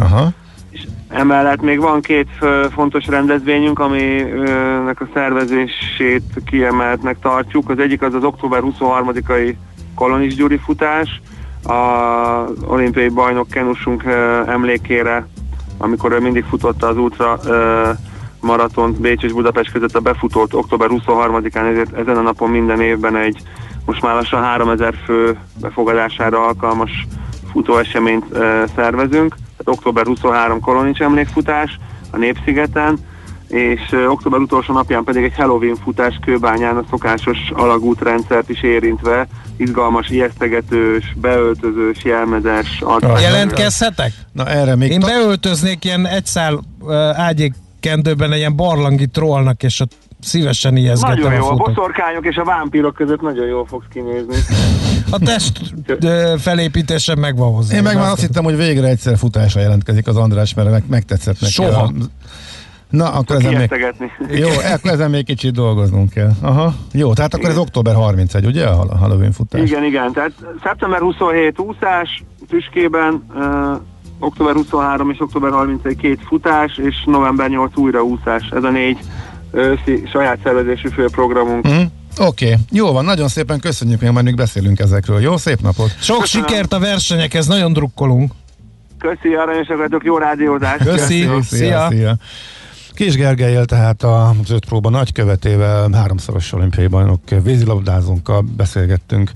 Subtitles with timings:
[0.00, 0.28] Aha.
[0.70, 2.28] És emellett még van két
[2.72, 7.68] fontos rendezvényünk, aminek a szervezését kiemeltnek tartjuk.
[7.70, 9.54] Az egyik az az október 23-ai
[9.94, 11.20] Kolonis Gyuri futás,
[11.64, 11.74] a
[12.66, 14.04] olimpiai bajnok kenusunk
[14.46, 15.26] emlékére,
[15.78, 17.40] amikor ő mindig futotta az ultra
[18.40, 23.16] maratont Bécs és Budapest között a befutót október 23-án, ezért ezen a napon minden évben
[23.16, 23.42] egy
[23.84, 27.06] most már lassan 3000 fő befogadására alkalmas
[27.52, 29.34] futóeseményt e, szervezünk.
[29.64, 31.78] Tehát október 23 kolonics emlékfutás
[32.10, 32.98] a Népszigeten,
[33.48, 40.08] és október utolsó napján pedig egy Halloween futás Kőbányán a szokásos alagútrendszert is érintve, izgalmas,
[40.08, 42.82] ijesztegetős, beöltözős, jelmezes.
[43.20, 44.12] Jelentkezhetek?
[44.32, 44.90] Na erre még...
[44.90, 49.92] Én beöltöznék ilyen egyszál uh, ágyék kendőben egy ilyen barlangi trollnak, és ott
[50.22, 51.74] szívesen ijeszgettem Nagyon jó, a, a futót.
[51.74, 54.34] boszorkányok és a vámpírok között nagyon jól fogsz kinézni.
[55.10, 55.60] A test
[56.38, 57.76] felépítése megvan hozzá.
[57.76, 61.40] Én meg már azt hittem, hogy végre egyszer futásra jelentkezik az András, mert meg, megtetszett
[61.40, 61.52] neki.
[61.52, 61.82] Soha.
[61.82, 61.90] A...
[62.90, 63.70] Na, akkor ezen még...
[64.38, 66.30] Jó, akkor ezen még kicsit dolgoznunk kell.
[66.40, 66.74] Aha.
[66.92, 69.60] Jó, tehát akkor ez október 31, ugye a Halloween futás?
[69.60, 73.80] Igen, igen, tehát szeptember 27 úszás Tüskében, uh,
[74.18, 78.48] október 23 és október 31 két futás, és november 8 újra úszás.
[78.50, 78.98] Ez a négy
[79.52, 81.68] őszi saját szervezésű főprogramunk.
[81.68, 81.82] Mm.
[82.18, 82.56] Oké, okay.
[82.70, 85.20] jó van, nagyon szépen köszönjük, még majd még beszélünk ezekről.
[85.20, 85.94] Jó, szép napot!
[86.00, 86.46] Sok Köszönöm.
[86.46, 88.32] sikert a versenyekhez, nagyon drukkolunk.
[88.98, 90.84] Köszi, aranyosak vagytok, jó rádiózást!
[90.84, 91.20] Köszi.
[91.20, 91.42] Sziasztok.
[91.42, 91.86] Szia.
[91.90, 92.16] szia.
[92.94, 99.30] Kis Gergelyel, tehát az öt próba nagykövetével, háromszoros olimpiai bajnok vízilabdázónkkal beszélgettünk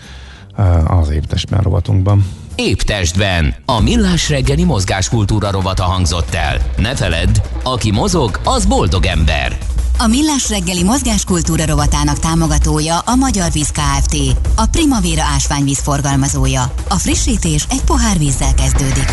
[0.57, 2.25] eh, az évtestben rovatunkban.
[2.55, 3.55] Épp testben.
[3.65, 6.57] A millás reggeli mozgáskultúra rovata hangzott el.
[6.77, 9.59] Ne feledd, aki mozog, az boldog ember.
[9.99, 14.17] A Millás reggeli mozgáskultúra rovatának támogatója a Magyar Víz Kft.
[14.57, 16.73] A Primavera ásványvíz forgalmazója.
[16.89, 19.11] A frissítés egy pohár vízzel kezdődik.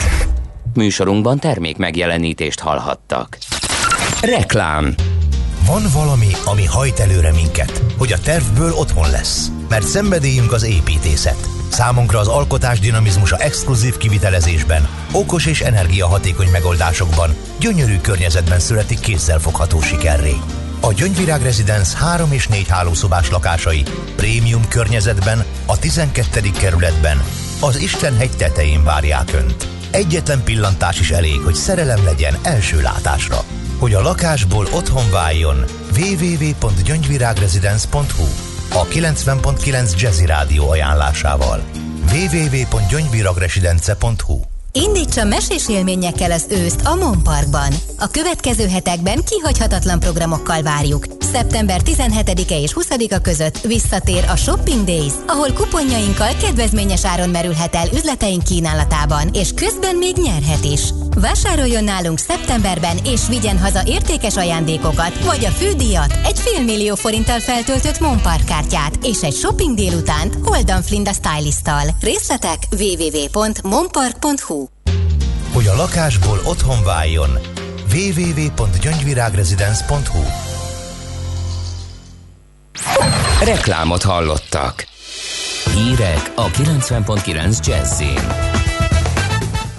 [0.73, 3.37] Műsorunkban termék megjelenítést hallhattak.
[4.21, 4.95] Reklám.
[5.65, 9.51] Van valami, ami hajt előre minket, hogy a tervből otthon lesz.
[9.69, 11.47] Mert szenvedélyünk az építészet.
[11.69, 20.35] Számunkra az alkotás dinamizmusa exkluzív kivitelezésben, okos és energiahatékony megoldásokban, gyönyörű környezetben születik kézzelfogható sikerré.
[20.83, 23.83] A Gyöngyvirág Residence 3 és 4 hálószobás lakásai
[24.15, 26.41] prémium környezetben, a 12.
[26.59, 27.23] kerületben,
[27.59, 29.67] az Istenhegy tetején várják Önt.
[29.91, 33.43] Egyetlen pillantás is elég, hogy szerelem legyen első látásra.
[33.77, 35.63] Hogy a lakásból otthon váljon,
[35.97, 38.27] www.gyöngyvirágresidence.hu
[38.73, 41.63] a 90.9 Jazzy Rádió ajánlásával.
[42.11, 44.39] www.gyöngyvirágresidence.hu
[44.73, 47.73] Indítsa mesés élményekkel az őszt a Mon Parkban.
[47.99, 51.05] A következő hetekben kihagyhatatlan programokkal várjuk.
[51.19, 57.87] Szeptember 17-e és 20-a között visszatér a Shopping Days, ahol kuponjainkkal kedvezményes áron merülhet el
[57.93, 60.81] üzleteink kínálatában, és közben még nyerhet is.
[61.19, 67.99] Vásároljon nálunk szeptemberben, és vigyen haza értékes ajándékokat, vagy a fődíjat, egy félmillió forinttal feltöltött
[67.99, 71.83] Mon Park kártyát, és egy shopping délutánt Holdan Flinda stylisttal.
[72.01, 74.60] Részletek www.monpark.hu
[75.61, 77.29] Hogy a lakásból otthon váljon,
[77.93, 80.23] www.gyöngyvirágresidence.hu
[83.43, 84.87] Reklámot hallottak.
[85.73, 88.27] Hírek a 90.9 Jazzin.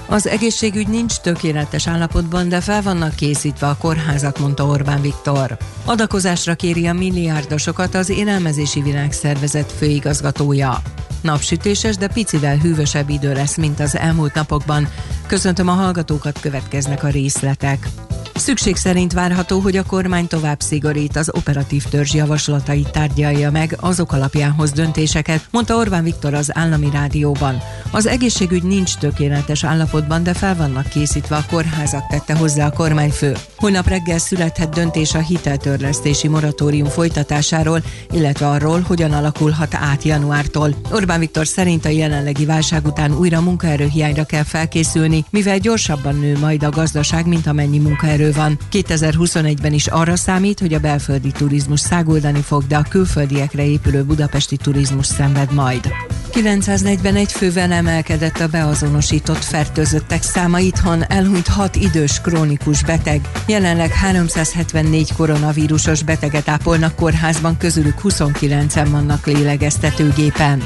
[0.09, 5.57] Az egészségügy nincs tökéletes állapotban, de fel vannak készítve a kórházak, mondta Orbán Viktor.
[5.85, 10.83] Adakozásra kéri a milliárdosokat az Élelmezési Világszervezet főigazgatója.
[11.23, 14.89] Napsütéses, de picivel hűvösebb idő lesz, mint az elmúlt napokban.
[15.27, 17.89] Köszöntöm a hallgatókat, következnek a részletek.
[18.35, 24.13] Szükség szerint várható, hogy a kormány tovább szigorít az operatív törzs javaslatait tárgyalja meg, azok
[24.13, 27.63] alapján hoz döntéseket, mondta Orbán Viktor az állami rádióban.
[27.91, 33.37] Az egészségügy nincs tökéletes állapotban, de fel vannak készítve a kórházak, tette hozzá a kormányfő.
[33.57, 40.75] Holnap reggel születhet döntés a hiteltörlesztési moratórium folytatásáról, illetve arról, hogyan alakulhat át januártól.
[40.91, 46.63] Orbán Viktor szerint a jelenlegi válság után újra munkaerőhiányra kell felkészülni, mivel gyorsabban nő majd
[46.63, 48.59] a gazdaság, mint amennyi munkaerő van.
[48.73, 54.57] 2021-ben is arra számít, hogy a belföldi turizmus száguldani fog, de a külföldiekre épülő budapesti
[54.57, 55.93] turizmus szenved majd.
[56.31, 63.21] 941 fővel emelkedett a beazonosított fertőzöttek száma itthon, elhunyt 6 idős krónikus beteg.
[63.47, 70.63] Jelenleg 374 koronavírusos beteget ápolnak kórházban, közülük 29-en vannak lélegeztetőgépen.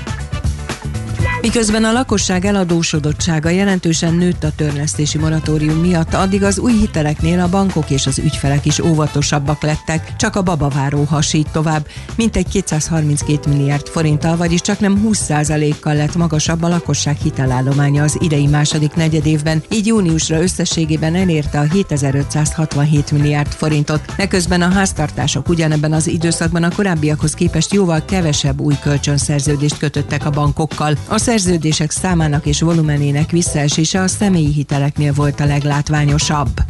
[1.47, 7.49] Miközben a lakosság eladósodottsága jelentősen nőtt a törlesztési moratórium miatt, addig az új hiteleknél a
[7.49, 13.87] bankok és az ügyfelek is óvatosabbak lettek, csak a babaváró hasít tovább, mintegy 232 milliárd
[13.87, 19.87] forinttal, vagyis csak nem 20%-kal lett magasabb a lakosság hitelállománya az idei második negyedévben, így
[19.87, 24.13] júniusra összességében elérte a 7567 milliárd forintot.
[24.17, 30.31] Eközben a háztartások ugyanebben az időszakban a korábbiakhoz képest jóval kevesebb új kölcsönszerződést kötöttek a
[30.31, 30.97] bankokkal.
[31.09, 36.61] A szerződések számának és volumenének visszaesése a személyi hiteleknél volt a leglátványosabb.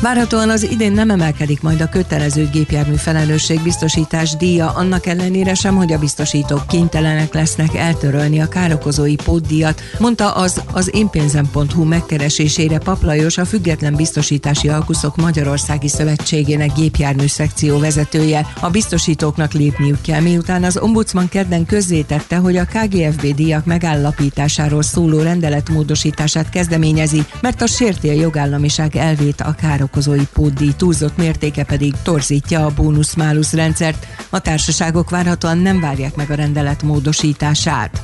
[0.00, 5.92] Várhatóan az idén nem emelkedik majd a kötelező gépjármű felelősségbiztosítás díja, annak ellenére sem, hogy
[5.92, 13.44] a biztosítók kénytelenek lesznek eltörölni a károkozói pótdíjat, mondta az az énpénzem.hu megkeresésére Paplajos, a
[13.44, 18.46] Független Biztosítási Alkuszok Magyarországi Szövetségének gépjármű szekció vezetője.
[18.60, 25.20] A biztosítóknak lépniük kell, miután az ombudsman kedden közzétette, hogy a KGFB díjak megállapításáról szóló
[25.20, 31.94] rendeletmódosítását kezdeményezi, mert a sérti a jogállamiság elvét a károk vállalkozói pótdíj túlzott mértéke pedig
[32.02, 34.06] torzítja a bónusz-málusz rendszert.
[34.30, 38.02] A társaságok várhatóan nem várják meg a rendelet módosítását.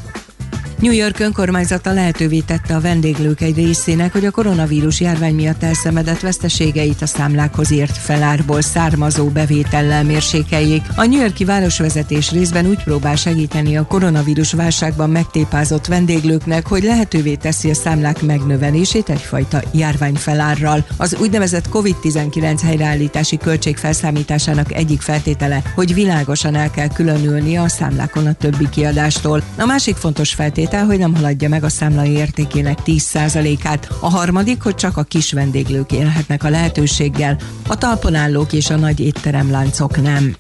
[0.81, 6.21] New York önkormányzata lehetővé tette a vendéglők egy részének, hogy a koronavírus járvány miatt elszenvedett
[6.21, 10.83] veszteségeit a számlákhoz ért felárból származó bevétellel mérsékeljék.
[10.97, 17.35] A New Yorki városvezetés részben úgy próbál segíteni a koronavírus válságban megtépázott vendéglőknek, hogy lehetővé
[17.35, 20.87] teszi a számlák megnövelését egyfajta járványfelárral.
[20.97, 28.27] Az úgynevezett COVID-19 helyreállítási költség felszámításának egyik feltétele, hogy világosan el kell különülni a számlákon
[28.27, 29.43] a többi kiadástól.
[29.57, 33.89] A másik fontos feltétel feltétel, hogy nem haladja meg a számlai értékének 10%-át.
[34.01, 37.39] A harmadik, hogy csak a kis vendéglők élhetnek a lehetőséggel,
[37.69, 40.37] a talponállók és a nagy étteremláncok nem.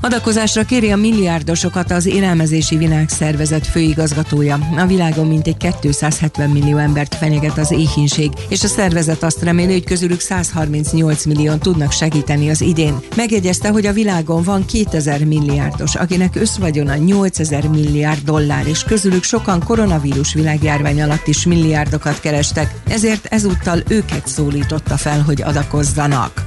[0.00, 4.58] Adakozásra kéri a milliárdosokat az Élelmezési Világszervezet főigazgatója.
[4.76, 9.84] A világon mintegy 270 millió embert fenyeget az éhínség, és a szervezet azt reméli, hogy
[9.84, 12.98] közülük 138 millióan tudnak segíteni az idén.
[13.16, 19.64] Megjegyezte, hogy a világon van 2000 milliárdos, akinek összvagyona 8000 milliárd dollár, és közülük sokan
[19.64, 26.46] koronavírus világjárvány alatt is milliárdokat kerestek, ezért ezúttal őket szólította fel, hogy adakozzanak.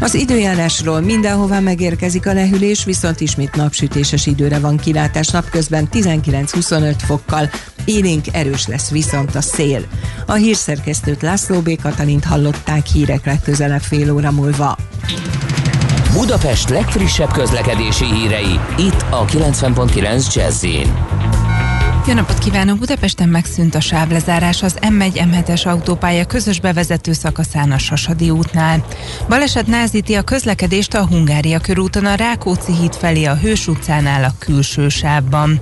[0.00, 7.50] Az időjárásról mindenhová megérkezik a lehűlés, viszont ismét napsütéses időre van kilátás napközben 19-25 fokkal.
[7.84, 9.86] Élénk erős lesz viszont a szél.
[10.26, 11.80] A hírszerkesztőt László B.
[11.82, 14.76] Katalint hallották hírek legközelebb fél óra múlva.
[16.12, 20.64] Budapest legfrissebb közlekedési hírei, itt a 90.9 jazz
[22.08, 22.78] jó napot kívánok!
[22.78, 28.84] Budapesten megszűnt a sávlezárás az M1-M7-es autópálya közös bevezető szakaszán a Sasadi útnál.
[29.28, 34.34] Baleset názíti a közlekedést a Hungária körúton a Rákóczi híd felé a Hős utcánál a
[34.38, 35.60] külső sávban.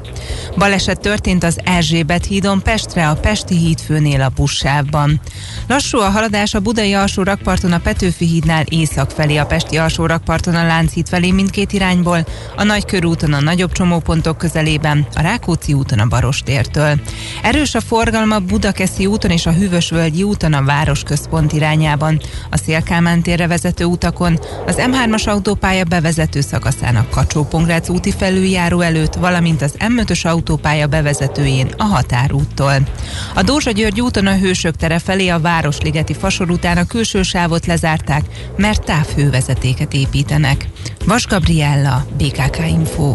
[0.56, 5.20] Baleset történt az Erzsébet hídon Pestre a Pesti híd főnél a buszsávban.
[5.68, 10.06] Lassú a haladás a Budai alsó rakparton a Petőfi hídnál észak felé, a Pesti alsó
[10.06, 12.26] rakparton a Lánchíd felé mindkét irányból,
[12.56, 17.00] a Nagykörúton a nagyobb csomópontok közelében, a Rákóczi úton a Baros Várostértől.
[17.42, 22.20] Erős a forgalma Budakeszi úton és a Hűvösvölgyi úton a városközpont irányában.
[22.50, 27.46] A Szélkámán térre vezető utakon, az M3-as autópálya bevezető szakaszának kacsó
[27.88, 32.74] úti felüljáró előtt, valamint az M5-ös autópálya bevezetőjén a határúttól.
[33.34, 37.66] A Dózsa György úton a Hősök tere felé a Városligeti fasor után a külső sávot
[37.66, 38.24] lezárták,
[38.56, 40.68] mert távhővezetéket építenek.
[41.04, 43.14] Vas Gabriella, BKK Info.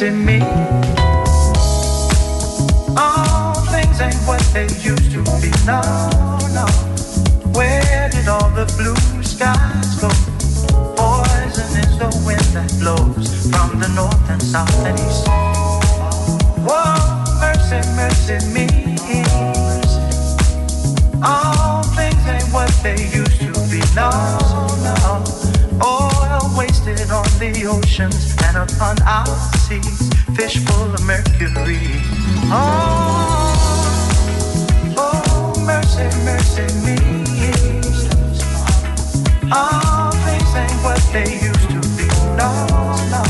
[0.00, 0.40] Mercy me.
[2.96, 5.50] All things ain't what they used to be.
[5.66, 5.80] No,
[6.54, 6.66] no.
[7.52, 10.08] Where did all the blue skies go?
[10.96, 15.26] Poison is the wind that blows from the north and south and east.
[16.66, 18.66] Whoa, mercy, mercy me.
[21.22, 23.82] All things ain't what they used to be.
[23.94, 24.10] No,
[24.84, 25.57] no.
[27.10, 29.24] On the oceans and upon our
[29.64, 31.80] seas, fish full of mercury.
[32.52, 33.54] Oh,
[34.98, 36.98] oh, mercy, mercy me.
[39.50, 42.06] All things ain't what they used to be.
[42.36, 42.52] No,
[43.08, 43.24] no.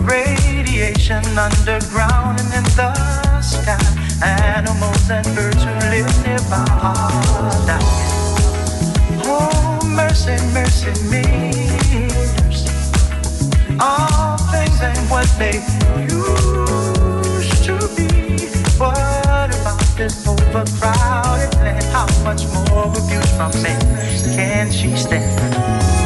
[0.00, 3.78] Radiation underground and in the sky.
[4.20, 7.86] Animals and birds who live nearby are dying.
[9.24, 11.65] Oh, mercy, mercy me.
[13.78, 15.60] All things ain't what they
[16.02, 18.38] used to be.
[18.78, 21.84] What about this overcrowded land?
[21.92, 23.78] How much more abuse from men
[24.34, 26.05] can she stand?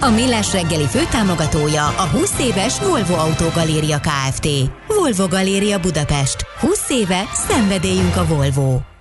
[0.00, 4.48] A Millás reggeli főtámogatója a 20 éves Volvo Autogaléria Kft.
[4.86, 6.46] Volvo Galéria Budapest.
[6.60, 8.97] 20 éve szenvedélyünk a Volvo.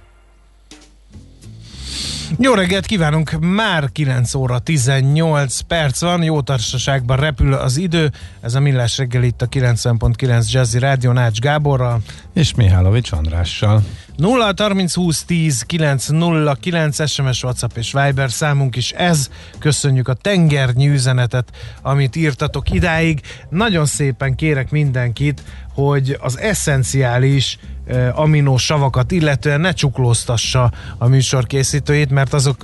[2.36, 3.32] Jó reggelt kívánunk!
[3.40, 8.12] Már 9 óra 18 perc van, jó társaságban repül az idő.
[8.42, 12.02] Ez a Millás reggel itt a 90.9 Jazzy Rádió Nács Gáborral.
[12.34, 13.84] És Mihálovics Andrással.
[14.16, 19.30] 0 30 20 10 9 0 9 SMS, WhatsApp és Viber számunk is ez.
[19.60, 21.50] Köszönjük a tengernyű üzenetet,
[21.82, 23.22] amit írtatok idáig.
[23.50, 25.42] Nagyon szépen kérek mindenkit,
[25.74, 27.58] hogy az eszenciális
[27.88, 32.56] eh, aminosavakat illetően ne csuklóztassa a műsor készítőjét, mert azok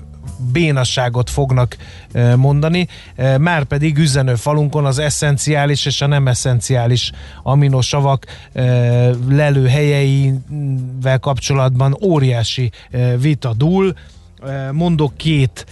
[0.52, 1.78] bénasságot fognak
[2.12, 7.12] eh, mondani, eh, már pedig üzenő falunkon az eszenciális és a nem eszenciális
[7.44, 8.26] aminosavak
[9.30, 12.72] lelő helyeivel kapcsolatban óriási
[13.18, 13.94] vita dúl.
[14.72, 15.66] Mondok két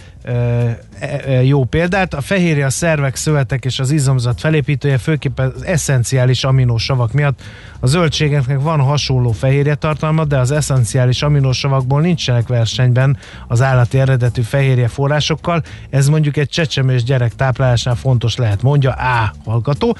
[1.42, 2.14] jó példát.
[2.14, 7.40] A fehérje a szervek, szövetek és az izomzat felépítője, főképp az eszenciális aminósavak miatt.
[7.80, 13.16] A zöldségeknek van hasonló fehérje tartalma, de az eszenciális aminósavakból nincsenek versenyben
[13.48, 15.62] az állati eredetű fehérje forrásokkal.
[15.90, 19.96] Ez mondjuk egy csecsemés gyerek táplálásnál fontos lehet, mondja A hallgató.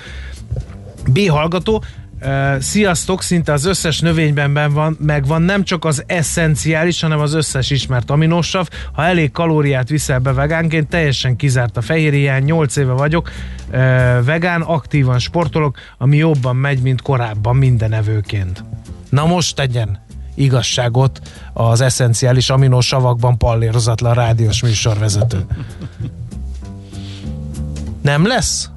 [1.12, 1.82] B hallgató,
[2.24, 7.34] Uh, sziasztok, szinte az összes növényben ben van, megvan nem csak az eszenciális, hanem az
[7.34, 8.68] összes ismert aminósav.
[8.92, 13.30] Ha elég kalóriát viszel be vegánként, teljesen kizárt a fehérjén, 8 éve vagyok
[13.66, 13.74] uh,
[14.24, 18.64] vegán, aktívan sportolok, ami jobban megy, mint korábban minden evőként.
[19.10, 20.00] Na most tegyen
[20.34, 21.20] igazságot
[21.52, 25.46] az eszenciális aminosavakban pallérozatlan rádiós műsorvezető.
[28.02, 28.70] Nem lesz?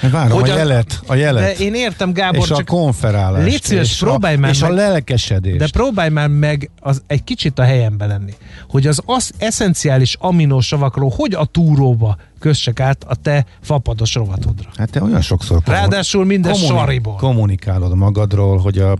[0.00, 1.42] Várom hogy a, a jelet, a jelet.
[1.42, 3.44] De én értem, Gábor, és csak a konferálást.
[3.44, 5.58] Légy szíves, és próbálj a, már És meg, a lelkesedést.
[5.58, 8.32] De próbálj már meg az, egy kicsit a helyembe lenni.
[8.68, 14.70] Hogy az, az eszenciális aminosavakról hogy a túróba kössek át a te fapados rovatodra.
[14.76, 17.14] Hát te olyan sokszor Ráadásul minden sariból.
[17.14, 18.96] kommunikálod magadról, hogy a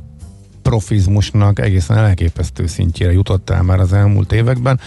[0.69, 4.81] profizmusnak egészen elképesztő szintjére jutottál már az elmúlt években,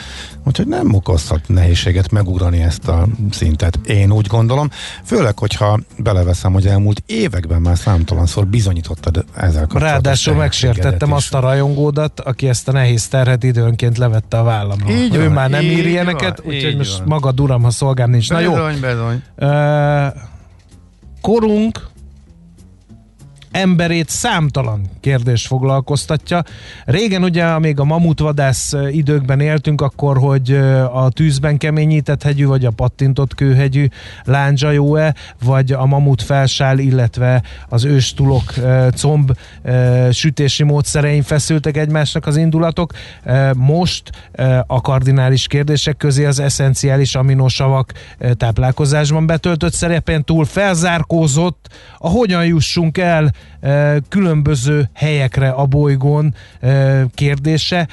[0.43, 3.79] úgyhogy nem okozhat nehézséget megugrani ezt a szintet.
[3.85, 4.69] Én úgy gondolom,
[5.03, 11.15] főleg, hogyha beleveszem, hogy elmúlt években már számtalanszor bizonyítottad ezzel Ráadásul megsértettem is.
[11.15, 14.91] azt a rajongódat, aki ezt a nehéz terhet időnként levette a vállamra.
[14.91, 17.07] Így ő van, már nem ír ilyeneket, úgyhogy most van.
[17.07, 18.29] magad uram, ha szolgám nincs.
[18.29, 19.23] Na jó, Bezony, bezony.
[19.35, 20.07] Ö,
[21.21, 21.89] korunk
[23.51, 26.43] emberét számtalan kérdés foglalkoztatja.
[26.85, 30.51] Régen ugye, még a mamutvadász időkben éltünk, akkor, hogy
[30.93, 33.87] a tűzben keményített hegyű, vagy a pattintott kőhegyű
[34.23, 38.53] lándzsa jó-e, vagy a mamut felsál, illetve az őstulok
[38.95, 39.37] comb
[40.11, 42.93] sütési módszerein feszültek egymásnak az indulatok.
[43.55, 44.09] Most
[44.67, 47.93] a kardinális kérdések közé az eszenciális aminosavak
[48.37, 53.31] táplálkozásban betöltött szerepen túl felzárkózott, a hogyan jussunk el
[54.09, 56.35] különböző helyekre a bolygón
[57.13, 57.87] kérdése,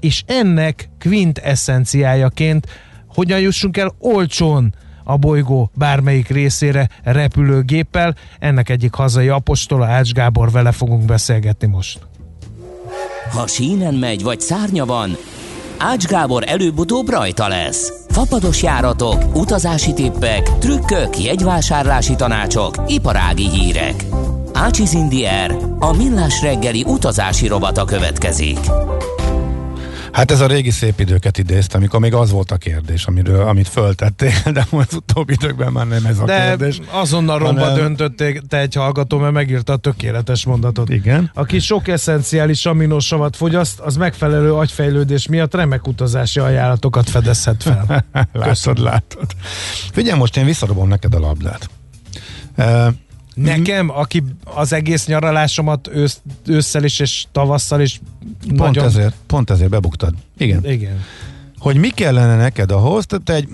[0.00, 2.66] és ennek kvint eszenciájaként
[3.14, 8.14] hogyan jussunk el olcsón a bolygó bármelyik részére repülőgéppel.
[8.38, 11.98] Ennek egyik hazai apostola, Ács Gábor, vele fogunk beszélgetni most.
[13.30, 15.16] Ha sínen megy, vagy szárnya van,
[15.78, 17.92] Ács Gábor előbb-utóbb rajta lesz.
[18.08, 24.04] Fapados járatok, utazási tippek, trükkök, jegyvásárlási tanácsok, iparági hírek.
[24.60, 28.58] Ácsiz Indier, a millás reggeli utazási robata következik.
[30.12, 33.68] Hát ez a régi szép időket idézte, amikor még az volt a kérdés, amiről, amit
[33.68, 36.80] föltettél, de most az utóbbi időkben már nem ez a De kérdés.
[36.90, 40.88] azonnal romba hanem- döntötték te egy hallgató, mert megírta a tökéletes mondatot.
[40.88, 41.30] Igen.
[41.34, 48.04] Aki sok eszenciális aminosavat fogyaszt, az megfelelő agyfejlődés miatt remek utazási ajánlatokat fedezhet fel.
[48.32, 49.26] látod, látod.
[49.92, 51.70] Figyelj, most én visszadobom neked a labdát.
[52.56, 52.86] Uh,
[53.42, 58.00] Nekem, aki az egész nyaralásomat ősz, ősszel is és tavasszal is
[58.46, 58.84] pont, nagyon...
[58.84, 60.14] ezért, pont ezért bebuktad.
[60.38, 60.64] Igen.
[60.64, 61.04] Igen.
[61.58, 63.48] Hogy mi kellene neked ahhoz, te egy,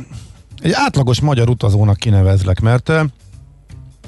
[0.62, 2.92] egy átlagos magyar utazónak kinevezlek, mert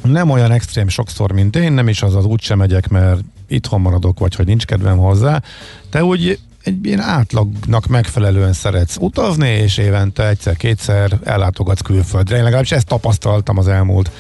[0.03, 4.19] nem olyan extrém sokszor, mint én, nem is az az úgysem megyek, mert itthon maradok,
[4.19, 5.43] vagy hogy nincs kedvem hozzá.
[5.91, 12.37] Te úgy egy ilyen átlagnak megfelelően szeretsz utazni, és évente egyszer-kétszer ellátogatsz külföldre.
[12.37, 14.11] Én legalábbis ezt tapasztaltam az elmúlt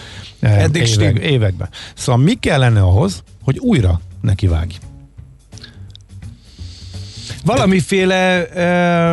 [0.51, 1.23] Eddig évek, stimmel.
[1.23, 1.69] években.
[1.95, 4.75] Szóval mi kellene ahhoz, hogy újra nekivágj?
[7.45, 8.47] Valamiféle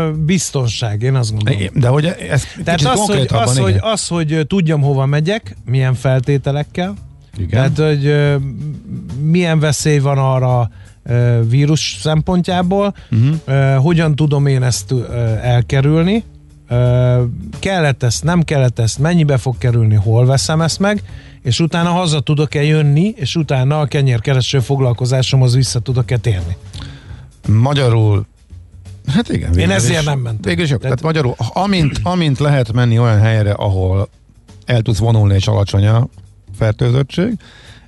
[0.10, 1.60] uh, biztonság, én azt gondolom.
[1.74, 5.94] De hogy ez Tehát az hogy, az, hogy, az, hogy ö, tudjam, hova megyek, milyen
[5.94, 6.94] feltételekkel,
[7.38, 7.50] Igen.
[7.50, 8.36] tehát, hogy ö,
[9.22, 10.70] milyen veszély van arra
[11.04, 13.84] ö, vírus szempontjából, uh-huh.
[13.84, 15.04] hogyan tudom én ezt ö,
[15.42, 16.33] elkerülni, Ö,
[17.60, 21.04] kellett ezt, nem kellett ezt, mennyibe fog kerülni, hol veszem ezt meg,
[21.44, 26.58] és utána haza tudok-e jönni, és utána a kenyérkereső foglalkozásomhoz vissza tudok-e térni.
[27.48, 28.26] Magyarul
[29.08, 29.52] Hát igen.
[29.52, 30.42] végül ezért is- nem mentem.
[30.42, 30.78] Végül is jó.
[30.78, 34.10] Tehát, Tehát- magyarul, amint, amint lehet menni olyan helyre, ahol
[34.66, 36.08] el tudsz vonulni és alacsony a
[36.58, 37.34] fertőzöttség,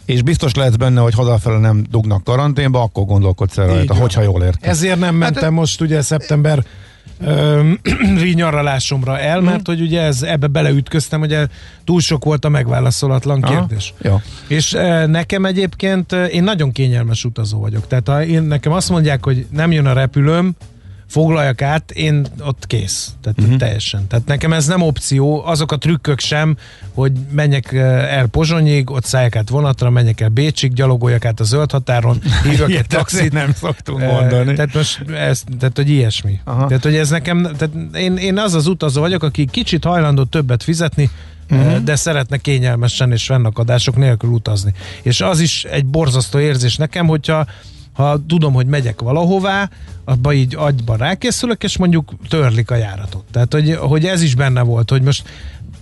[0.06, 4.44] és biztos lehetsz benne, hogy hazafele nem dugnak karanténba, akkor gondolkodsz el rajta, hogyha jól
[4.44, 4.70] értem.
[4.70, 6.66] Ezért nem mentem Hát- most ugye szeptember
[7.24, 7.62] ö,
[8.34, 9.46] nyaralásomra el, Mhm.
[9.50, 11.48] mert hogy ugye ez, ebbe beleütköztem, ugye
[11.84, 13.94] túl sok volt a megválaszolatlan Aha, kérdés.
[14.02, 14.22] Jó.
[14.48, 17.88] És e, nekem egyébként én nagyon kényelmes utazó vagyok.
[17.88, 20.56] Tehát ha én, nekem azt mondják, hogy nem jön a repülőm,
[21.08, 23.14] foglaljak át, én ott kész.
[23.22, 23.58] Tehát uh-huh.
[23.58, 24.08] teljesen.
[24.08, 26.58] Tehát nekem ez nem opció, azok a trükkök sem,
[26.94, 31.72] hogy menjek el Pozsonyig, ott szálljak át vonatra, menjek el Bécsig, gyalogoljak át a zöld
[31.72, 33.34] határon, hívjak egy taxit.
[33.34, 34.54] nem szoktunk mondani.
[34.54, 36.40] Tehát most ez, tehát, hogy ilyesmi.
[36.44, 36.68] Aha.
[36.68, 40.64] Tehát, hogy ez nekem, tehát én, én az az utazó vagyok, aki kicsit hajlandó többet
[40.64, 41.10] fizetni,
[41.50, 41.78] uh-huh.
[41.78, 44.74] de szeretne kényelmesen és fennakadások nélkül utazni.
[45.02, 47.46] És az is egy borzasztó érzés nekem, hogyha
[47.96, 49.70] ha tudom, hogy megyek valahová,
[50.06, 53.24] abba így agyban rákészülök, és mondjuk törlik a járatot.
[53.32, 55.24] Tehát, hogy, hogy ez is benne volt, hogy most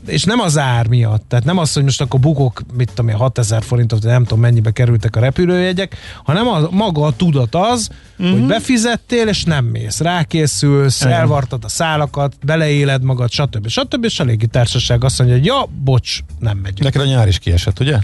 [0.08, 3.15] és nem az ár miatt, tehát nem az, hogy most akkor bukok, mit tudom én,
[3.15, 8.28] 6000 forintot, nem tudom mennyibe kerültek a repülőjegyek, hanem a, maga a tudat az, Mhm.
[8.28, 8.39] mm-hmm.
[8.39, 11.13] hogy befizettél, és nem mész, rákészülsz, Igen.
[11.13, 13.67] elvartad a szálakat, beleéled magad, stb.
[13.67, 14.04] stb.
[14.04, 16.84] És a légitársaság azt mondja, hogy ja, bocs, nem megyünk.
[16.84, 17.99] Neked a nyár is kiesett, ugye?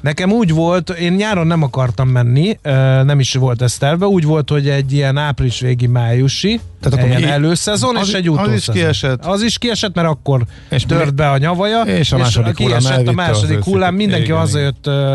[0.00, 2.58] Nekem úgy volt, én nyáron nem akartam menni,
[3.04, 7.18] nem is volt ez terve, úgy volt, hogy egy ilyen április végi májusi, Tehát akkor
[7.18, 9.24] ilyen előszezon az- és egy az is kiesett.
[9.24, 12.78] Az is kiesett, mert akkor És és tört be a nyavaja, és a második hullám
[12.78, 15.14] kiesett a második hullám, mindenki Igen, hazajött ö,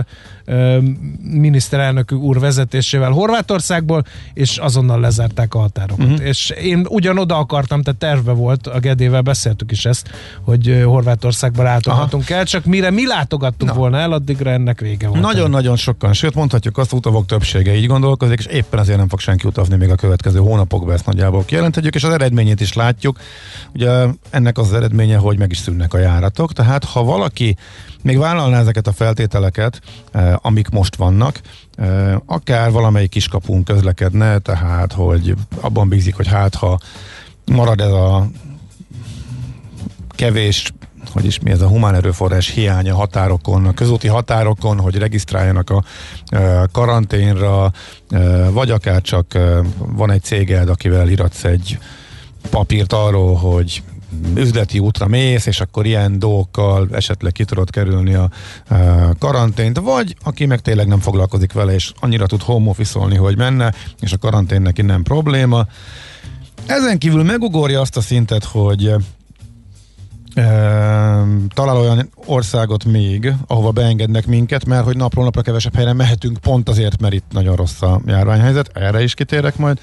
[1.21, 6.05] miniszterelnök úr vezetésével Horvátországból, és azonnal lezárták a határokat.
[6.05, 6.27] Uh-huh.
[6.27, 10.09] És én ugyanoda akartam, tehát terve volt, a Gedével beszéltük is ezt,
[10.41, 13.77] hogy Horvátországba látogatunk el, csak mire mi látogattunk Na.
[13.77, 15.21] volna el, addigra ennek vége volt.
[15.21, 19.47] Nagyon-nagyon sokan, sőt mondhatjuk azt, utavok többsége így gondolkozik, és éppen ezért nem fog senki
[19.47, 23.19] utazni még a következő hónapokban, ezt nagyjából kijelenthetjük, és az eredményét is látjuk.
[23.73, 27.55] Ugye ennek az eredménye, hogy meg is szűnnek a járatok, tehát ha valaki
[28.05, 31.41] még vállalná ezeket a feltételeket, eh, amik most vannak,
[31.75, 36.79] eh, akár valamelyik kiskapunk közlekedne, tehát hogy abban bízik, hogy hát ha
[37.45, 38.27] marad ez a
[40.09, 40.73] kevés,
[41.13, 45.83] hogy is mi ez a humán erőforrás hiánya határokon, a közúti határokon, hogy regisztráljanak a
[46.25, 47.71] e, karanténra,
[48.49, 49.37] vagy akár csak
[49.77, 51.79] van egy céged, akivel iratsz egy
[52.49, 53.83] papírt arról, hogy
[54.35, 58.29] üzleti útra mész, és akkor ilyen dolgokkal esetleg ki tudod kerülni a
[58.67, 63.37] e, karantént, vagy aki meg tényleg nem foglalkozik vele, és annyira tud home office hogy
[63.37, 65.67] menne, és a karantén neki nem probléma.
[66.65, 68.95] Ezen kívül megugorja azt a szintet, hogy
[70.35, 76.37] Ehm, talál olyan országot még, ahova beengednek minket, mert hogy napról napra kevesebb helyre mehetünk,
[76.37, 79.79] pont azért, mert itt nagyon rossz a járványhelyzet, erre is kitérek majd,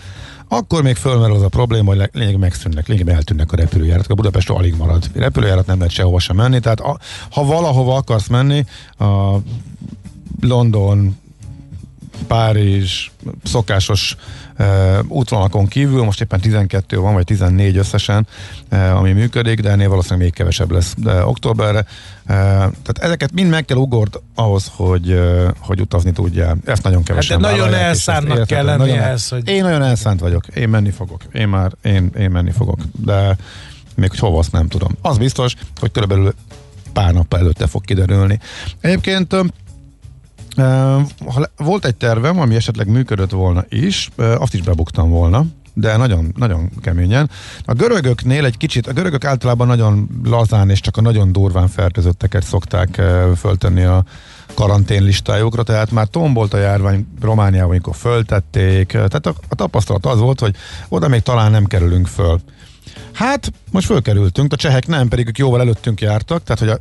[0.53, 4.11] akkor még fölmerül az a probléma, hogy lényeg megszűnnek, lényegében eltűnnek a repülőjáratok.
[4.11, 5.11] A Budapestről alig marad.
[5.15, 6.99] Repülőjárat nem lehet sehova sem menni, tehát a,
[7.31, 8.65] ha valahova akarsz menni,
[8.99, 9.37] a
[10.41, 11.17] London,
[12.27, 13.11] Párizs,
[13.45, 14.17] szokásos
[15.09, 18.27] útvonalakon kívül, most éppen 12 van, vagy 14 összesen,
[18.95, 20.95] ami működik, de ennél valószínűleg még kevesebb lesz
[21.25, 21.85] októberre.
[22.27, 25.21] Tehát ezeket mind meg kell ugord ahhoz, hogy,
[25.59, 26.57] hogy utazni tudjál.
[26.65, 30.21] Ezt nagyon kevesen Hát de nagyon elszánnak kell lenni Nagyon ehhez, hogy- Én nagyon elszánt
[30.21, 30.47] vagyok.
[30.47, 31.23] Én menni fogok.
[31.33, 32.79] Én már, én, én menni fogok.
[33.05, 33.37] De
[33.95, 34.97] még hogy hova, azt nem tudom.
[35.03, 36.35] Az biztos, hogy körülbelül
[36.93, 38.39] pár nappal előtte fog kiderülni.
[38.81, 39.37] Egyébként
[41.57, 46.71] volt egy tervem, ami esetleg működött volna is, azt is bebuktam volna, de nagyon, nagyon
[46.81, 47.31] keményen.
[47.65, 52.45] A görögöknél egy kicsit, a görögök általában nagyon lazán és csak a nagyon durván fertőzötteket
[52.45, 53.03] szokták
[53.37, 54.05] föltenni a
[54.55, 60.19] karantén listájukra, tehát már tombolt a járvány Romániában, amikor föltették, tehát a, a tapasztalat az
[60.19, 60.55] volt, hogy
[60.89, 62.41] oda még talán nem kerülünk föl.
[63.13, 66.79] Hát, most fölkerültünk, a csehek nem, pedig ők jóval előttünk jártak, tehát hogy a,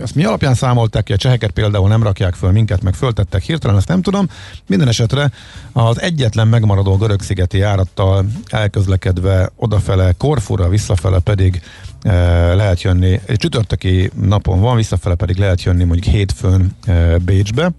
[0.00, 3.76] azt mi alapján számolták ki, a cseheket például nem rakják föl minket, meg föltettek hirtelen,
[3.76, 4.28] ezt nem tudom.
[4.66, 5.30] Minden esetre
[5.72, 11.62] az egyetlen megmaradó görög-szigeti járattal elközlekedve odafele Korfura, visszafele pedig
[12.02, 12.12] e,
[12.54, 17.70] lehet jönni, egy csütörtöki napon van, visszafele pedig lehet jönni mondjuk hétfőn e, Bécsbe.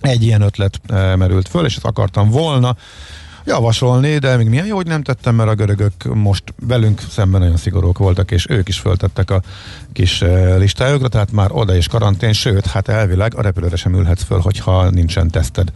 [0.00, 2.76] Egy ilyen ötlet e, merült föl, és ezt akartam volna
[3.44, 7.56] javasolni, de még milyen jó, hogy nem tettem, mert a görögök most velünk szemben nagyon
[7.56, 9.42] szigorúak voltak, és ők is föltettek a
[9.92, 14.22] kis eh, listájukra, tehát már oda is karantén, sőt, hát elvileg a repülőre sem ülhetsz
[14.22, 15.72] föl, hogyha nincsen teszted,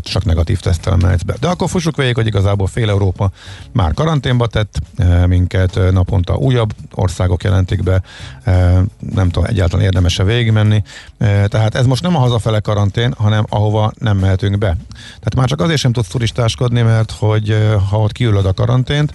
[0.00, 1.34] csak negatív tesztel mehetsz be.
[1.40, 3.30] De akkor fussuk végig, hogy igazából fél Európa
[3.72, 8.02] már karanténba tett eh, minket, eh, naponta újabb országok jelentik be,
[8.42, 8.78] eh,
[9.14, 10.82] nem tudom, egyáltalán érdemes-e végigmenni,
[11.18, 14.76] eh, tehát ez most nem a hazafele karantén, hanem ahova nem mehetünk be.
[14.92, 17.56] Tehát már csak azért sem tudsz turistáskodni, mert hogy
[17.90, 19.14] ha ott kiülöd a karantént,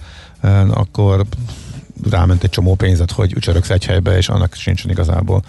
[0.70, 1.26] akkor
[2.10, 5.42] ráment egy csomó pénzet, hogy ücsöröksz egy helybe, és annak sincsen igazából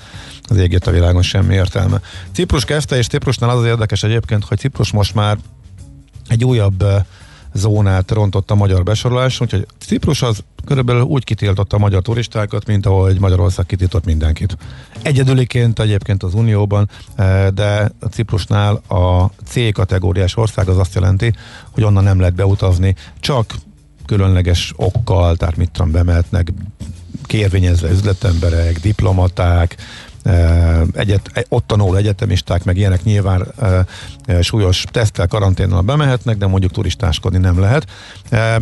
[0.43, 2.01] az égét a világon semmi értelme.
[2.31, 5.37] Ciprus kezdte, és Ciprusnál az az érdekes egyébként, hogy Ciprus most már
[6.27, 7.03] egy újabb eh,
[7.53, 12.85] zónát rontott a magyar besorolás, úgyhogy Ciprus az körülbelül úgy kitiltotta a magyar turistákat, mint
[12.85, 14.57] ahogy Magyarország kitiltott mindenkit.
[15.01, 21.33] Egyedüliként egyébként az Unióban, eh, de a Ciprusnál a C kategóriás ország az azt jelenti,
[21.71, 23.53] hogy onnan nem lehet beutazni, csak
[24.09, 26.51] különleges okkal, tehát mit tudom, bemehetnek
[27.23, 29.75] kérvényezve üzletemberek, diplomaták,
[30.93, 33.47] egyet, ott tanuló egyetemisták, meg ilyenek nyilván
[34.41, 37.85] súlyos teszttel, karanténnal bemehetnek, de mondjuk turistáskodni nem lehet.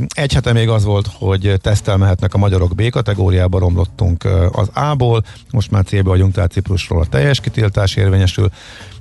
[0.08, 5.24] Egy hete még az volt, hogy tesztel mehetnek a magyarok B kategóriába, romlottunk az A-ból,
[5.52, 8.50] most már C-be vagyunk, tehát Ciprusról a teljes kitiltás érvényesül.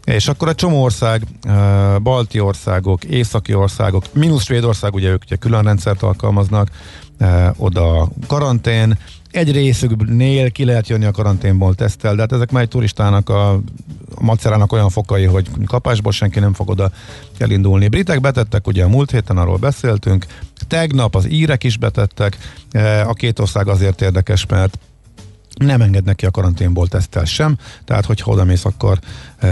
[0.04, 1.22] És akkor a csomó ország,
[2.02, 6.68] balti országok, északi országok, mínusz Svédország, ugye ők ugye külön rendszert alkalmaznak,
[7.56, 8.98] oda karantén,
[9.36, 13.52] egy részüknél ki lehet jönni a karanténból tesztel, de hát ezek már egy turistának a,
[13.52, 13.62] a
[14.20, 16.90] macerának olyan fokai, hogy kapásból senki nem fog oda
[17.38, 17.88] elindulni.
[17.88, 20.26] Britek betettek, ugye a múlt héten arról beszéltünk,
[20.68, 22.38] tegnap az írek is betettek,
[23.06, 24.78] a két ország azért érdekes, mert
[25.56, 28.98] nem engednek ki a karanténból tesztel sem, tehát hogyha oda mész, akkor
[29.38, 29.48] e,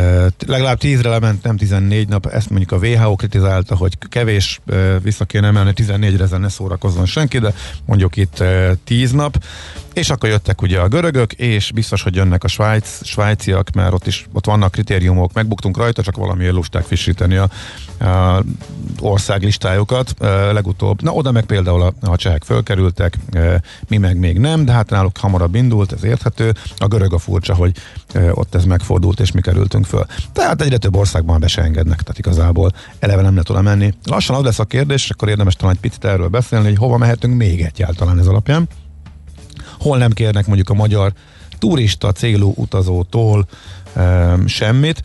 [0.46, 5.24] legalább 10-re lement, nem 14 nap, ezt mondjuk a WHO kritizálta, hogy kevés, e, vissza
[5.24, 9.44] kéne emelni, 14-re ezen ne szórakozzon senki, de mondjuk itt e, 10 nap,
[9.94, 14.06] és akkor jöttek ugye a görögök, és biztos, hogy jönnek a svájc, svájciak, mert ott
[14.06, 17.48] is ott vannak kritériumok, megbuktunk rajta, csak valamiért lusták frissíteni a,
[18.04, 18.42] a
[19.00, 21.02] országlistájukat e, legutóbb.
[21.02, 23.18] Na oda meg például a, a csehek fölkerültek,
[23.88, 26.54] mi meg még nem, de hát náluk hamarabb indult, ez érthető.
[26.76, 27.72] A görög a furcsa, hogy
[28.30, 30.06] ott ez megfordult, és mi kerültünk föl.
[30.32, 33.94] Tehát egyre több országban be se engednek, tehát igazából eleve nem lehet oda menni.
[34.04, 37.36] Lassan az lesz a kérdés, akkor érdemes talán egy picit erről beszélni, hogy hova mehetünk
[37.36, 38.68] még egyáltalán ez alapján
[39.84, 41.12] hol nem kérnek mondjuk a magyar
[41.58, 43.46] turista célú utazótól
[43.94, 45.02] e, semmit.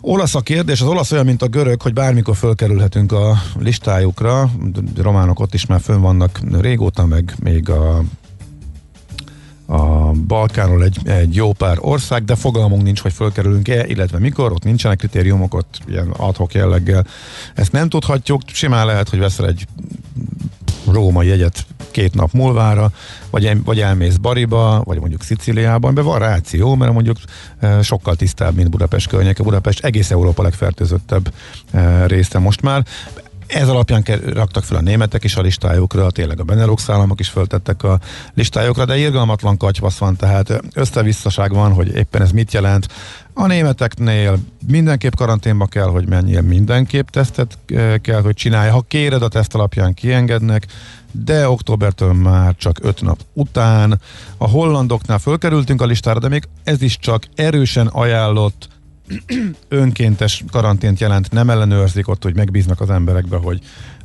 [0.00, 4.50] Olasz a kérdés, az olasz olyan, mint a görög, hogy bármikor fölkerülhetünk a listájukra,
[4.96, 8.02] románok ott is már fönn vannak régóta, meg még a
[9.66, 14.64] a Balkánról egy, egy jó pár ország, de fogalmunk nincs, hogy fölkerülünk-e, illetve mikor, ott
[14.64, 17.06] nincsenek kritériumok, ott ilyen adhok jelleggel.
[17.54, 19.66] Ezt nem tudhatjuk, simán lehet, hogy veszel egy
[20.86, 22.90] Róma jegyet két nap múlvára,
[23.30, 27.16] vagy, vagy elmész Bariba, vagy mondjuk Szicíliában, de van ráció, mert mondjuk
[27.82, 29.42] sokkal tisztább, mint Budapest környéke.
[29.42, 31.32] Budapest egész Európa legfertőzöttebb
[32.06, 32.84] része most már.
[33.52, 37.82] Ez alapján raktak fel a németek is a listájukra, tényleg a Benelux államok is föltettek
[37.82, 38.00] a
[38.34, 42.88] listájukra, de irgalmatlan katyvasz van, tehát összevisszaság van, hogy éppen ez mit jelent.
[43.34, 47.58] A németeknél mindenképp karanténba kell, hogy menjél, mindenképp tesztet
[48.02, 48.72] kell, hogy csinálja.
[48.72, 50.66] Ha kéred, a teszt alapján kiengednek,
[51.12, 54.00] de októbertől már csak öt nap után.
[54.36, 58.68] A hollandoknál fölkerültünk a listára, de még ez is csak erősen ajánlott
[59.68, 63.60] önkéntes karantént jelent, nem ellenőrzik ott, hogy megbíznak az emberekbe, hogy,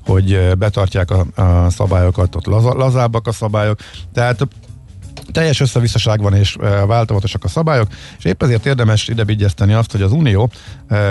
[0.06, 3.80] hogy betartják a, a szabályokat, ott laza, lazábbak a szabályok.
[4.13, 4.48] Tehát
[5.32, 6.56] teljes összevisszaság van és
[6.88, 7.88] változatosak a szabályok,
[8.18, 9.24] és épp ezért érdemes ide
[9.74, 10.52] azt, hogy az Unió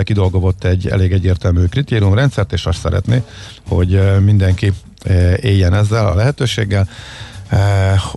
[0.02, 3.22] kidolgozott egy elég egyértelmű kritériumrendszert, és azt szeretné,
[3.68, 4.72] hogy mindenki
[5.40, 6.88] éljen ezzel a lehetőséggel,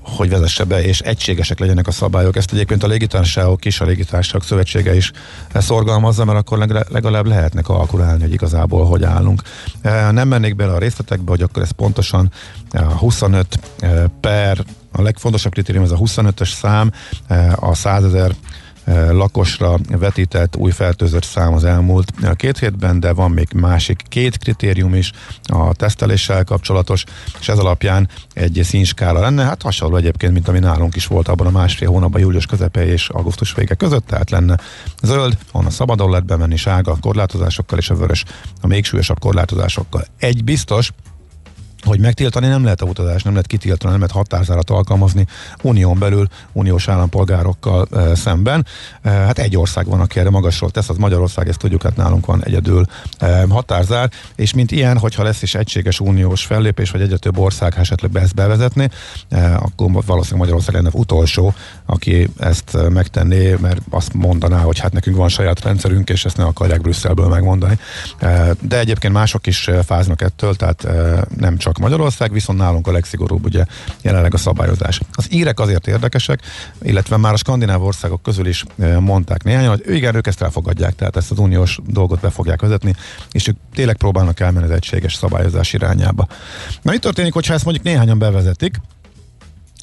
[0.01, 2.35] hogy vezesse be, és egységesek legyenek a szabályok.
[2.35, 5.11] Ezt egyébként a légitársaságok is, a légitársaságok szövetsége is
[5.53, 6.57] szorgalmazza, mert akkor
[6.89, 9.41] legalább lehetnek kalkulálni, hogy igazából hogy állunk.
[10.11, 12.31] Nem mennék bele a részletekbe, hogy akkor ez pontosan
[12.97, 13.59] 25
[14.19, 16.91] per a legfontosabb kritérium ez a 25-ös szám,
[17.55, 18.35] a 100 ezer
[19.11, 24.95] lakosra vetített új fertőzött szám az elmúlt két hétben, de van még másik két kritérium
[24.95, 25.11] is
[25.43, 27.03] a teszteléssel kapcsolatos,
[27.39, 31.47] és ez alapján egy színskála lenne, hát hasonló egyébként, mint ami nálunk is volt abban
[31.47, 34.57] a másfél hónapban, július közepe és augusztus vége között, tehát lenne
[35.03, 38.23] zöld, a szabadon lehet bemenni, sárga korlátozásokkal, és a vörös
[38.61, 40.05] a még súlyosabb korlátozásokkal.
[40.19, 40.91] Egy biztos,
[41.87, 45.25] hogy megtiltani nem lehet a utazást, nem lehet kitiltani, nem lehet határzárat alkalmazni
[45.61, 48.65] unión belül, uniós állampolgárokkal e, szemben.
[49.01, 52.25] E, hát egy ország van, aki erre magasról tesz, az Magyarország, ezt tudjuk, hát nálunk
[52.25, 52.85] van egyedül
[53.17, 57.73] e, határzár, és mint ilyen, hogyha lesz is egységes uniós fellépés, vagy egyre több ország
[57.77, 58.89] esetleg be ezt bevezetni,
[59.29, 61.53] e, akkor valószínűleg Magyarország lenne utolsó,
[61.85, 66.43] aki ezt megtenné, mert azt mondaná, hogy hát nekünk van saját rendszerünk, és ezt ne
[66.43, 67.79] akarják Brüsszelből megmondani.
[68.19, 72.91] E, de egyébként mások is fáznak ettől, tehát e, nem csak Magyarország, viszont nálunk a
[72.91, 73.65] legszigorúbb ugye
[74.01, 74.99] jelenleg a szabályozás.
[75.11, 76.41] Az írek azért érdekesek,
[76.81, 78.63] illetve már a skandináv országok közül is
[78.99, 82.95] mondták néhányan, hogy igen, ők ezt elfogadják, tehát ezt az uniós dolgot be fogják vezetni,
[83.31, 86.27] és ők tényleg próbálnak elmenni az egységes szabályozás irányába.
[86.81, 88.75] Na mi történik, hogyha ezt mondjuk néhányan bevezetik,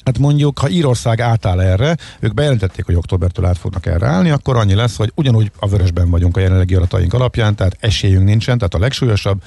[0.05, 4.57] Hát mondjuk, ha Írország átáll erre, ők bejelentették, hogy októbertől át fognak erre állni, akkor
[4.57, 8.73] annyi lesz, hogy ugyanúgy a vörösben vagyunk a jelenlegi adataink alapján, tehát esélyünk nincsen, tehát
[8.73, 9.41] a legsúlyosabb.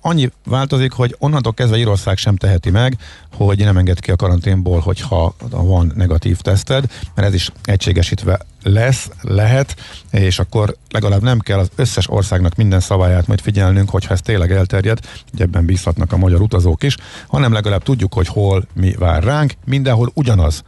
[0.00, 2.96] Annyi változik, hogy onnantól kezdve Írország sem teheti meg,
[3.32, 9.10] hogy nem enged ki a karanténból, hogyha van negatív teszted, mert ez is egységesítve lesz,
[9.20, 9.76] lehet,
[10.10, 14.52] és akkor legalább nem kell az összes országnak minden szabályát majd figyelnünk, hogyha ez tényleg
[14.52, 14.98] elterjed,
[15.30, 19.52] hogy ebben bízhatnak a magyar utazók is, hanem legalább tudjuk, hogy hol mi vár ránk,
[19.64, 20.62] mindenhol ugyanaz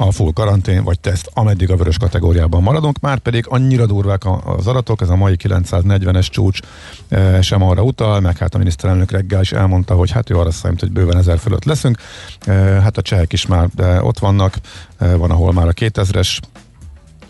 [0.00, 4.66] a full karantén vagy teszt, ameddig a vörös kategóriában maradunk, már pedig annyira durvák az
[4.66, 6.60] adatok, ez a mai 940-es csúcs
[7.08, 10.50] e, sem arra utal, meg hát a miniszterelnök reggel is elmondta, hogy hát ő arra
[10.50, 11.98] számít, hogy bőven ezer fölött leszünk,
[12.46, 13.68] e, hát a csehek is már
[14.00, 14.56] ott vannak,
[14.98, 16.38] e, van ahol már a 2000-es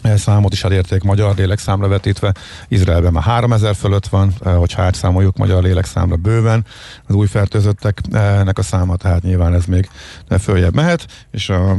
[0.02, 2.34] számot is elérték magyar lélekszámra vetítve.
[2.68, 6.64] Izraelben már 3000 fölött van, eh, hogyha átszámoljuk magyar lélekszámra bőven
[7.06, 9.88] az új fertőzötteknek a száma, tehát nyilván ez még
[10.38, 11.76] följebb mehet, és a,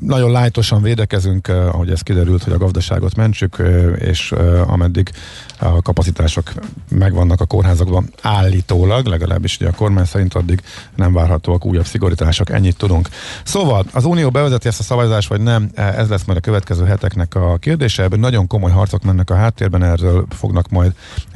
[0.00, 4.34] nagyon lájtosan védekezünk, eh, ahogy ez kiderült, hogy a gazdaságot mentsük, eh, és
[4.66, 5.10] ameddig
[5.58, 6.52] a kapacitások
[6.88, 10.60] megvannak a kórházakban állítólag, legalábbis ugye a kormány szerint addig
[10.96, 13.08] nem várhatóak újabb szigorítások, ennyit tudunk.
[13.44, 17.34] Szóval az Unió bevezeti ezt a szavazást, vagy nem, ez lesz majd a következő heteknek
[17.34, 20.92] a kérdése, ebben nagyon komoly harcok mennek a háttérben, erről fognak majd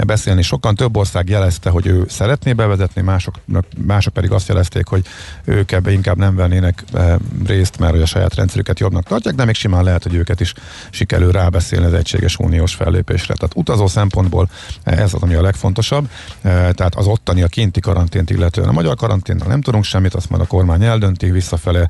[0.07, 0.43] beszélni.
[0.43, 3.35] Sokan több ország jelezte, hogy ő szeretné bevezetni, mások,
[3.87, 5.05] mások pedig azt jelezték, hogy
[5.45, 7.15] ők ebbe inkább nem vennének eh,
[7.47, 10.53] részt, mert hogy a saját rendszerüket jobbnak tartják, de még simán lehet, hogy őket is
[10.91, 13.35] sikerül rábeszélni az egységes uniós fellépésre.
[13.35, 14.49] Tehát utazó szempontból
[14.83, 16.09] eh, ez az, ami a legfontosabb.
[16.43, 18.69] Eh, tehát az ottani a kinti karantént illetően.
[18.69, 21.89] A magyar karanténnal nem tudunk semmit, azt majd a kormány eldönti visszafele.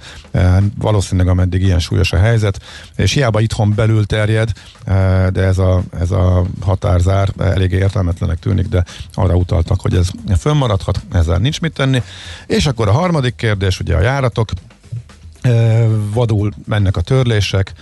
[0.79, 2.61] Valószínűleg ameddig ilyen súlyos a helyzet,
[2.97, 4.53] és hiába itthon belül terjed,
[4.85, 10.09] eh, de ez a, ez a határzár elég értelmetlenek tűnik, de arra utaltak, hogy ez
[10.39, 12.03] fönnmaradhat, ezzel nincs mit tenni.
[12.47, 14.51] És akkor a harmadik kérdés, ugye a járatok,
[15.41, 17.73] eh, vadul mennek a törlések,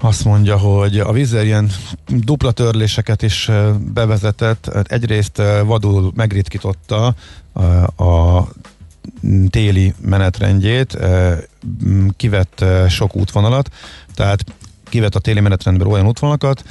[0.00, 1.70] azt mondja, hogy a vízzel ilyen
[2.06, 4.66] dupla törléseket is eh, bevezetett.
[4.88, 7.14] Egyrészt vadul megritkította
[7.96, 8.42] a
[9.50, 10.98] téli menetrendjét,
[12.16, 13.70] kivett sok útvonalat,
[14.14, 14.44] tehát
[14.88, 16.64] kivett a téli menetrendből olyan útvonalakat,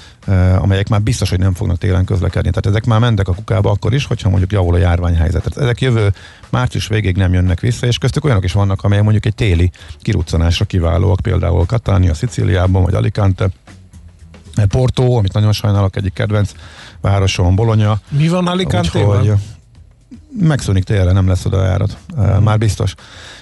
[0.57, 2.49] amelyek már biztos, hogy nem fognak télen közlekedni.
[2.49, 5.43] Tehát ezek már mentek a kukába akkor is, hogyha mondjuk javul a járványhelyzet.
[5.43, 6.13] Tehát ezek jövő
[6.49, 10.65] március végig nem jönnek vissza, és köztük olyanok is vannak, amelyek mondjuk egy téli kiruccanásra
[10.65, 13.49] kiválóak, például Catania, Szicíliában, vagy Alicante,
[14.67, 16.51] Porto, amit nagyon sajnálok, egyik kedvenc
[17.01, 17.99] városom, Bologna.
[18.09, 19.39] Mi van Alicante-ban?
[20.39, 21.97] Megszűnik tényleg, nem lesz oda járat.
[22.15, 22.43] Uh-huh.
[22.43, 22.93] Már biztos.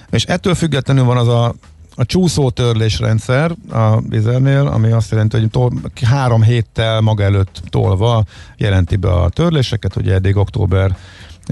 [0.10, 1.56] És ettől függetlenül van az a
[1.96, 5.72] a csúszótörlés rendszer a vizernél, ami azt jelenti, hogy tol,
[6.06, 8.24] három héttel maga előtt tolva
[8.58, 10.98] jelenti be a törléseket, ugye eddig október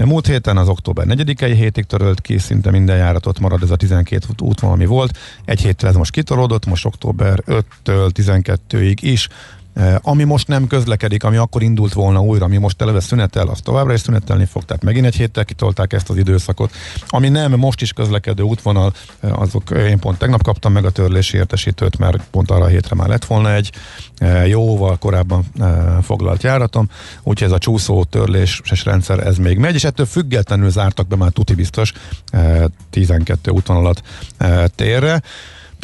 [0.04, 4.26] Múlt héten az október 4-i hétig törölt ki, szinte minden járatot marad ez a 12
[4.42, 5.18] útvonal, ami volt.
[5.44, 9.28] Egy héttel ez most kitolódott, most október 5-től 12-ig is
[10.00, 13.92] ami most nem közlekedik, ami akkor indult volna újra, ami most eleve szünetel, az továbbra
[13.92, 16.72] is szünetelni fog, tehát megint egy héttel kitolták ezt az időszakot.
[17.08, 20.90] Ami nem most is közlekedő útvonal, eh, azok eh, én pont tegnap kaptam meg a
[20.90, 23.72] törlési értesítőt, mert pont arra a hétre már lett volna egy
[24.46, 25.44] jóval korábban
[26.02, 26.88] foglalt járatom,
[27.22, 31.30] úgyhogy ez a csúszó törléses rendszer ez még megy, és ettől függetlenül zártak be már
[31.30, 31.92] tuti biztos
[32.90, 34.02] 12 útvonalat
[34.74, 35.22] térre.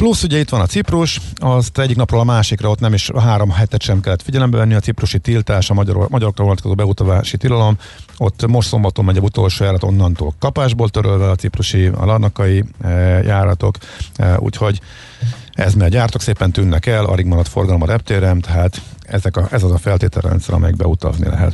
[0.01, 3.19] Plusz ugye itt van a Ciprus, azt egyik napról a másikra ott nem is a
[3.19, 7.77] három hetet sem kellett figyelembe venni, a ciprusi tiltás, a magyar, magyarokra vonatkozó beutavási tilalom,
[8.17, 12.89] ott most szombaton megy a utolsó járat onnantól kapásból törölve a ciprusi, a larnakai e,
[13.23, 13.77] járatok,
[14.15, 14.81] e, úgyhogy
[15.53, 19.63] ez megy, gyártok szépen tűnnek el, alig maradt forgalom a reptéren, tehát ezek a, ez
[19.63, 21.53] az a feltételrendszer, amelyik beutazni lehet.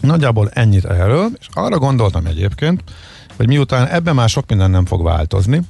[0.00, 2.82] Nagyjából ennyit erről, és arra gondoltam egyébként,
[3.36, 5.60] hogy miután ebben már sok minden nem fog változni,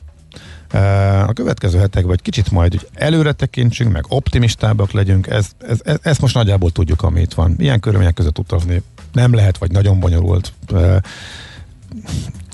[1.26, 6.34] a következő hetek vagy kicsit majd előre tekintsünk, meg optimistábbak legyünk, ez, ez, ez, most
[6.34, 7.54] nagyjából tudjuk, ami itt van.
[7.58, 8.82] Ilyen körülmények között utazni
[9.12, 10.52] nem lehet, vagy nagyon bonyolult.
[10.66, 11.02] Tehát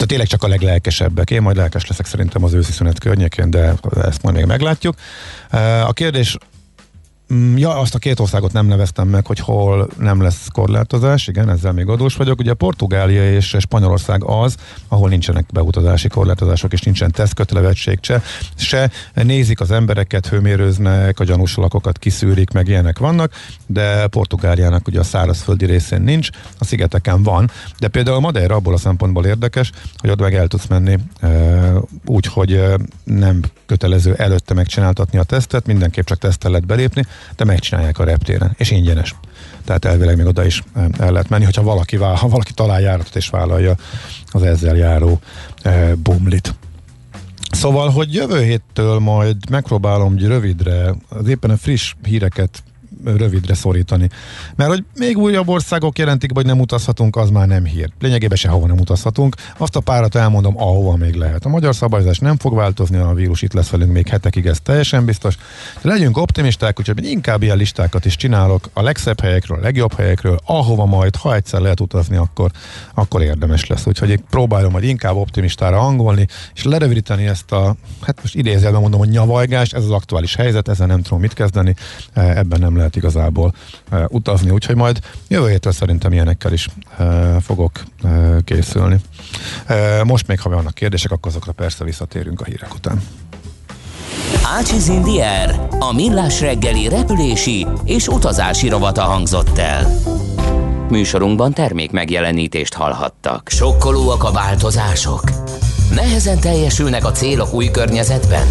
[0.06, 1.30] tényleg csak a leglelkesebbek.
[1.30, 4.94] Én majd lelkes leszek szerintem az őszi szünet környékén, de ezt majd még meglátjuk.
[5.86, 6.36] A kérdés
[7.56, 11.72] ja, azt a két országot nem neveztem meg, hogy hol nem lesz korlátozás, igen, ezzel
[11.72, 12.38] még adós vagyok.
[12.38, 14.56] Ugye Portugália és Spanyolország az,
[14.88, 18.22] ahol nincsenek beutazási korlátozások, és nincsen tesztkötelevetség se,
[18.54, 23.32] se nézik az embereket, hőmérőznek, a gyanús lakokat kiszűrik, meg ilyenek vannak,
[23.66, 28.78] de Portugáliának ugye a szárazföldi részén nincs, a szigeteken van, de például Madeira abból a
[28.78, 31.28] szempontból érdekes, hogy ott meg el tudsz menni e,
[32.04, 37.06] úgy, hogy e, nem kötelező előtte megcsináltatni a tesztet, mindenképp csak tesztel lehet belépni,
[37.36, 39.14] de megcsinálják a reptéren, és ingyenes.
[39.64, 42.80] Tehát elvileg még oda is eh, el lehet menni, hogyha valaki, vál, ha valaki talál
[42.80, 43.74] járatot és vállalja
[44.30, 45.20] az ezzel járó
[45.62, 46.54] e, bumlit.
[47.50, 52.62] Szóval, hogy jövő héttől majd megpróbálom rövidre az éppen a friss híreket
[53.04, 54.08] rövidre szorítani.
[54.56, 57.90] Mert hogy még újabb országok jelentik, hogy nem utazhatunk, az már nem hír.
[58.00, 59.34] Lényegében sehova nem utazhatunk.
[59.56, 61.44] Azt a párat elmondom, ahova még lehet.
[61.44, 65.04] A magyar szabályozás nem fog változni, a vírus itt lesz velünk még hetekig, ez teljesen
[65.04, 65.36] biztos.
[65.82, 70.38] De legyünk optimisták, úgyhogy inkább ilyen listákat is csinálok a legszebb helyekről, a legjobb helyekről,
[70.44, 72.50] ahova majd, ha egyszer lehet utazni, akkor,
[72.94, 73.86] akkor érdemes lesz.
[73.86, 79.00] Úgyhogy én próbálom majd inkább optimistára hangolni, és lerövidíteni ezt a, hát most idézőjelben mondom,
[79.00, 81.74] hogy nyavajgást, ez az aktuális helyzet, ezzel nem tudom mit kezdeni,
[82.14, 83.54] ebben nem lehet igazából
[83.90, 86.68] e, utazni, úgyhogy majd jövő héttől szerintem ilyenekkel is
[87.40, 87.72] fogok
[88.44, 89.00] készülni.
[90.04, 93.02] Most még, ha vannak kérdések, akkor azokra persze visszatérünk a hírek után.
[94.58, 99.94] Ácsiz Indier, a millás reggeli repülési és utazási rovata hangzott el.
[100.88, 103.48] Műsorunkban termék megjelenítést hallhattak.
[103.48, 105.22] Sokkolóak a változások?
[105.94, 108.46] Nehezen teljesülnek a célok új környezetben?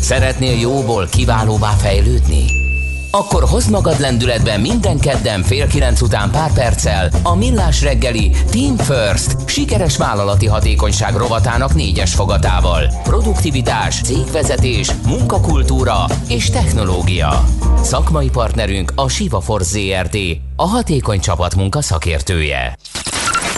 [0.00, 2.61] Szeretnél jóból kiválóvá fejlődni?
[3.14, 8.76] Akkor hozd magad lendületben minden kedden fél kilenc után pár perccel a Millás reggeli Team
[8.76, 12.92] First sikeres vállalati hatékonyság rovatának négyes fogatával.
[13.02, 17.44] Produktivitás, cégvezetés, munkakultúra és technológia.
[17.82, 20.16] Szakmai partnerünk a Siva Force ZRT,
[20.56, 22.76] a hatékony csapatmunka szakértője.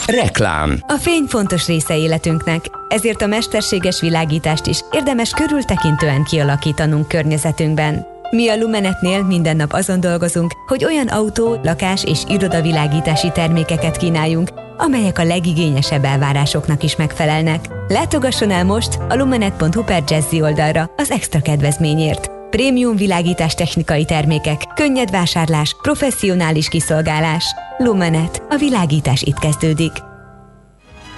[0.07, 8.14] Reklám A fény fontos része életünknek, ezért a mesterséges világítást is érdemes körültekintően kialakítanunk környezetünkben.
[8.31, 14.49] Mi a Lumenetnél minden nap azon dolgozunk, hogy olyan autó, lakás és irodavilágítási termékeket kínáljunk,
[14.79, 17.69] amelyek a legigényesebb elvárásoknak is megfelelnek.
[17.89, 22.31] Látogasson el most a lumenet.hu per Jazzy oldalra az extra kedvezményért.
[22.51, 27.45] Prémium világítás technikai termékek, könnyed vásárlás, professzionális kiszolgálás.
[27.79, 28.43] Lumenet.
[28.51, 29.93] A világítás itt kezdődik.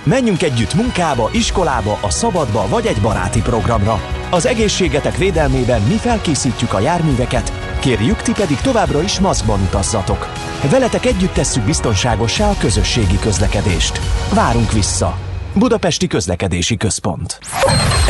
[0.03, 4.01] Menjünk együtt munkába, iskolába, a szabadba vagy egy baráti programra.
[4.31, 10.33] Az egészségetek védelmében mi felkészítjük a járműveket, kérjük, ti pedig továbbra is maszkban utazzatok.
[10.71, 14.01] Veletek együtt tesszük biztonságossá a közösségi közlekedést.
[14.35, 15.19] Várunk vissza!
[15.55, 17.39] Budapesti Közlekedési Központ.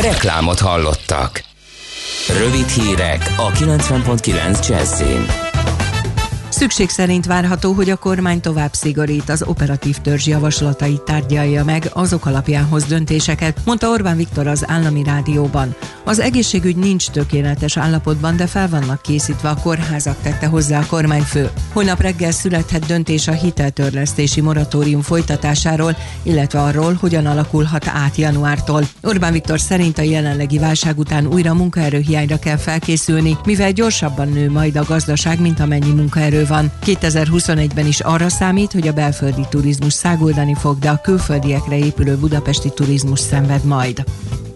[0.01, 1.45] Reklámot hallottak.
[2.39, 5.46] Rövid hírek a 90.9 Jazzin.
[6.59, 12.27] Szükség szerint várható, hogy a kormány tovább szigorít az operatív törzs javaslatait tárgyalja meg, azok
[12.27, 15.75] alapján hoz döntéseket, mondta Orbán Viktor az állami rádióban.
[16.05, 21.51] Az egészségügy nincs tökéletes állapotban, de fel vannak készítve a kórházak, tette hozzá a kormányfő.
[21.73, 28.83] Holnap reggel születhet döntés a hiteltörlesztési moratórium folytatásáról, illetve arról, hogyan alakulhat át januártól.
[29.03, 34.77] Orbán Viktor szerint a jelenlegi válság után újra munkaerőhiányra kell felkészülni, mivel gyorsabban nő majd
[34.77, 36.73] a gazdaság, mint amennyi munkaerő van.
[36.85, 42.71] 2021-ben is arra számít, hogy a belföldi turizmus száguldani fog, de a külföldiekre épülő budapesti
[42.71, 44.05] turizmus szenved majd.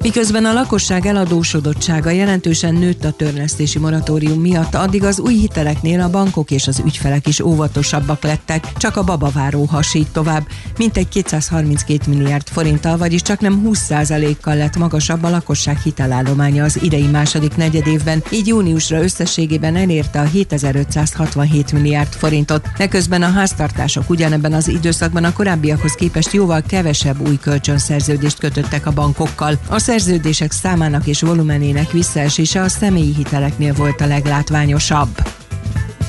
[0.03, 6.11] Miközben a lakosság eladósodottsága jelentősen nőtt a törlesztési moratórium miatt, addig az új hiteleknél a
[6.11, 10.47] bankok és az ügyfelek is óvatosabbak lettek, csak a babaváró hasít tovább,
[10.77, 17.07] mintegy 232 milliárd forinttal, vagyis csak nem 20%-kal lett magasabb a lakosság hitelállománya az idei
[17.07, 22.69] második negyedévben, így júniusra összességében elérte a 7567 milliárd forintot.
[22.77, 28.93] Eközben a háztartások ugyanebben az időszakban a korábbiakhoz képest jóval kevesebb új kölcsönszerződést kötöttek a
[28.93, 29.59] bankokkal.
[29.69, 35.09] A szerződések számának és volumenének visszaesése a személyi hiteleknél volt a leglátványosabb.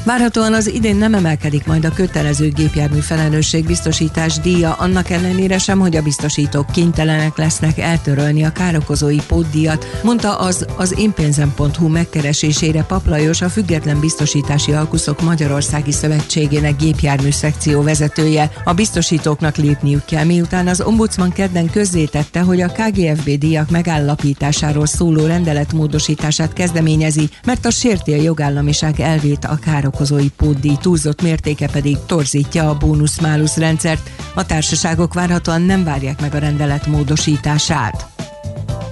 [0.04, 5.96] Várhatóan az idén nem emelkedik majd a kötelező gépjármű felelősségbiztosítás díja, annak ellenére sem, hogy
[5.96, 13.50] a biztosítók kénytelenek lesznek eltörölni a károkozói pótdíjat, mondta az az énpénzem.hu megkeresésére Paplajos a
[13.50, 18.52] Független Biztosítási Alkuszok Magyarországi Szövetségének gépjármű szekció vezetője.
[18.64, 25.26] A biztosítóknak lépniük kell, miután az ombudsman kedden közzétette, hogy a KGFB díjak megállapításáról szóló
[25.26, 31.98] rendeletmódosítását kezdeményezi, mert a sérti a jogállamiság elvét a károk vállalkozói pótdíj túlzott mértéke pedig
[32.06, 34.10] torzítja a bónusz-málusz rendszert.
[34.36, 38.06] A társaságok várhatóan nem várják meg a rendelet módosítását.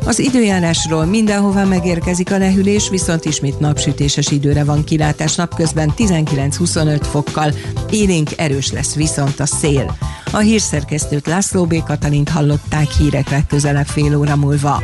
[0.06, 7.54] Az időjárásról mindenhova megérkezik a lehűlés, viszont ismét napsütéses időre van kilátás napközben 19-25 fokkal.
[7.90, 9.98] Élénk erős lesz viszont a szél.
[10.32, 11.84] A hírszerkesztőt László B.
[11.84, 14.84] Katalint hallották hírek legközelebb fél óra múlva.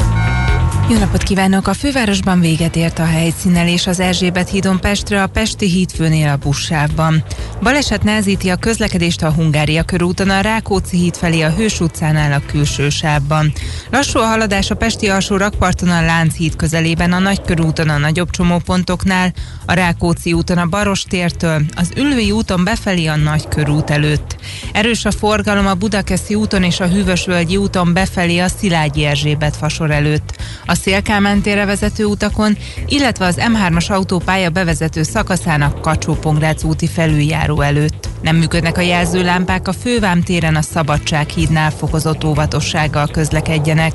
[0.91, 1.67] Jó napot kívánok!
[1.67, 7.23] A fővárosban véget ért a helyszínelés az Erzsébet hídon Pestre a Pesti hídfőnél a buszsávban.
[7.61, 12.45] Baleset nehezíti a közlekedést a Hungária körúton a Rákóczi híd felé a Hős utcánál a
[12.51, 13.53] külső sávban.
[13.91, 19.33] Lassú a haladás a Pesti alsó rakparton a Lánchíd közelében, a Nagykörúton a nagyobb csomópontoknál,
[19.65, 24.35] a Rákóczi úton a Barostértől, az Ülői úton befelé a Nagykörút előtt.
[24.73, 29.91] Erős a forgalom a Budakeszi úton és a Hűvösvölgyi úton befelé a Szilágyi Erzsébet fasor
[29.91, 30.35] előtt.
[30.65, 36.17] A Szélkámán térre vezető utakon, illetve az M3-as autópálya bevezető szakaszának kacsó
[36.63, 38.09] úti felüljáró előtt.
[38.21, 43.93] Nem működnek a jelzőlámpák, a Fővám téren a Szabadság hídnál fokozott óvatossággal közlekedjenek.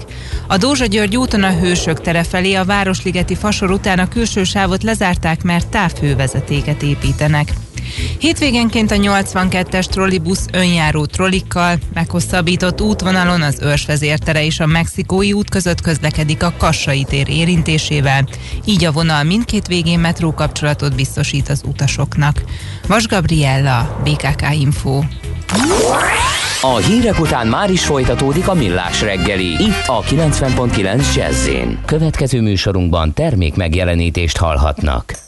[0.48, 4.82] A Dózsa György úton a Hősök tere felé a Városligeti fasor után a külső sávot
[4.82, 7.52] lezárták, mert távhővezetéket építenek.
[8.18, 15.80] Hétvégenként a 82-es trollibusz önjáró trollikkal meghosszabbított útvonalon az Őrsvezértere és a Mexikói út között
[15.80, 18.28] közlekedik a Kassai tér érintésével,
[18.64, 22.42] így a vonal mindkét végén metró kapcsolatot biztosít az utasoknak.
[22.86, 25.02] Vas Gabriella, BKK Info.
[26.60, 31.48] A hírek után már is folytatódik a millás reggeli, itt a 90.9 jazz
[31.84, 35.24] Következő műsorunkban termék megjelenítést hallhatnak.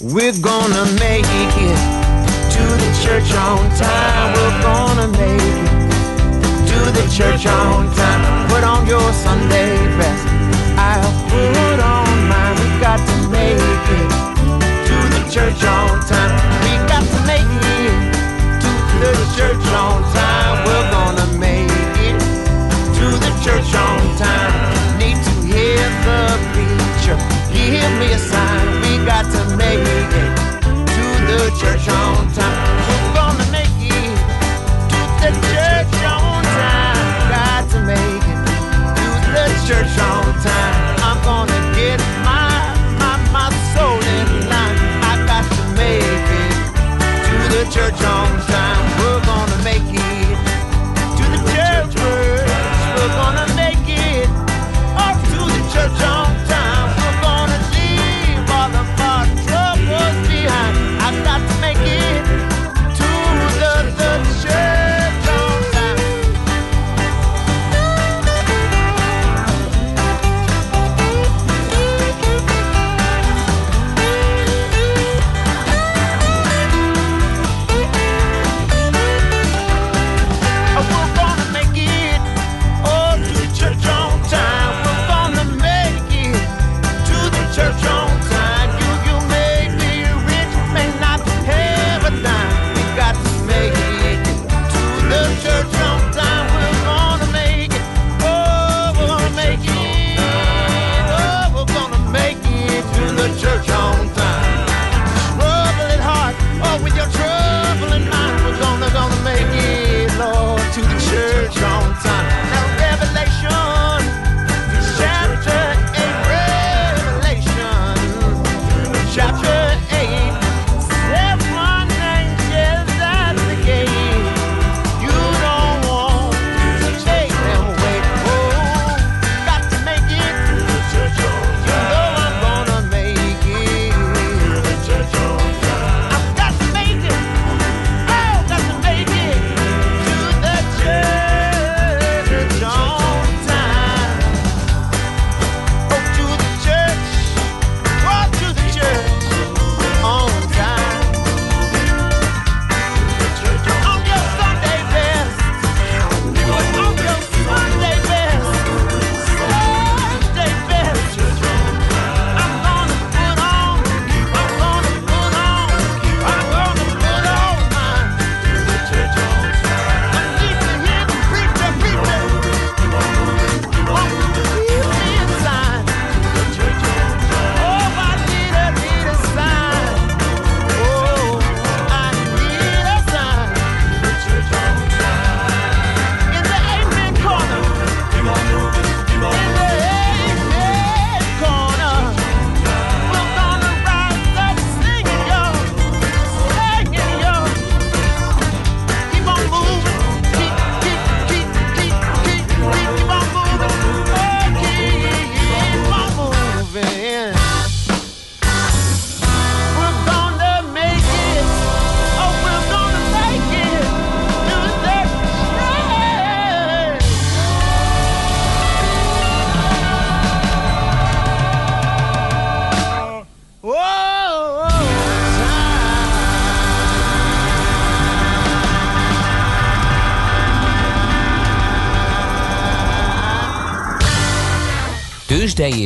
[0.00, 2.05] We're gonna make it
[2.56, 4.32] to the church on time.
[4.36, 8.48] We're gonna make it to the church on time.
[8.48, 10.24] Put on your Sunday best.
[10.78, 12.56] I'll put on mine.
[12.60, 14.10] We got to make it
[14.88, 16.32] to the church on time.
[16.64, 17.96] We got to make it
[18.62, 18.70] to
[19.04, 20.56] the church on time.
[20.66, 21.68] We're gonna make
[22.08, 22.18] it
[22.98, 24.54] to the church on time.
[25.00, 26.20] Need to hear the
[26.52, 27.16] preacher.
[27.52, 28.66] Give me a sign.
[28.82, 29.84] We got to make
[30.22, 30.35] it
[31.58, 32.88] church on time.
[32.88, 34.16] We're gonna make it
[35.20, 37.30] to the church on time.
[37.30, 38.40] Got to make it
[38.96, 40.75] to the church on time.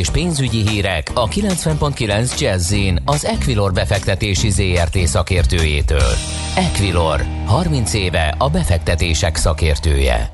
[0.00, 2.74] És pénzügyi hírek a 90.9 jazz
[3.04, 6.12] az Equilor befektetési ZRT szakértőjétől.
[6.56, 10.30] Equilor, 30 éve a befektetések szakértője.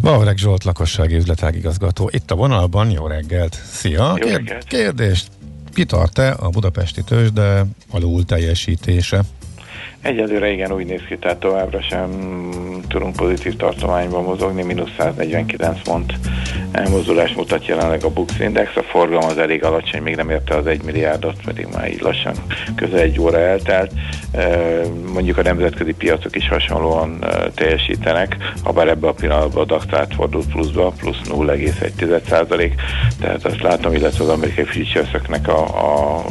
[0.00, 2.10] Vavreg Zsolt lakossági üzletágigazgató.
[2.12, 3.60] Itt a vonalban, jó reggelt!
[3.72, 4.14] Szia!
[4.20, 4.64] Jó reggelt.
[4.64, 5.26] Kérdést,
[5.74, 9.22] kitart-e a budapesti tőzsde alul teljesítése?
[10.02, 12.10] Egyelőre igen úgy néz ki, tehát továbbra sem
[12.88, 16.12] tudunk pozitív tartományban mozogni, mínusz 149 pont
[16.72, 20.66] elmozdulás mutat jelenleg a Bux Index, a forgalom az elég alacsony, még nem érte az
[20.66, 22.34] 1 milliárdot, pedig már így lassan
[22.76, 23.92] közel egy óra eltelt.
[25.12, 27.24] Mondjuk a nemzetközi piacok is hasonlóan
[27.54, 32.72] teljesítenek, ha bár ebbe a pillanatban a DAX átfordult pluszba, plusz 0,1
[33.20, 35.08] tehát azt látom, illetve az amerikai futures
[35.46, 36.24] a, a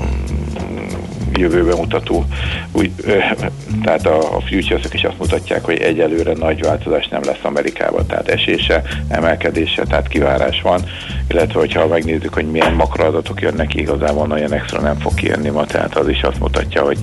[1.39, 2.25] jövőbe mutató
[2.71, 3.17] úgy, ö,
[3.83, 8.27] tehát a, a futures is azt mutatják, hogy egyelőre nagy változás nem lesz Amerikában, tehát
[8.27, 10.81] esése, emelkedése, tehát kivárás van,
[11.29, 15.97] illetve hogyha megnézzük, hogy milyen makroadatok jönnek igazából nagyon extra nem fog kijönni ma, tehát
[15.97, 16.99] az is azt mutatja, hogy,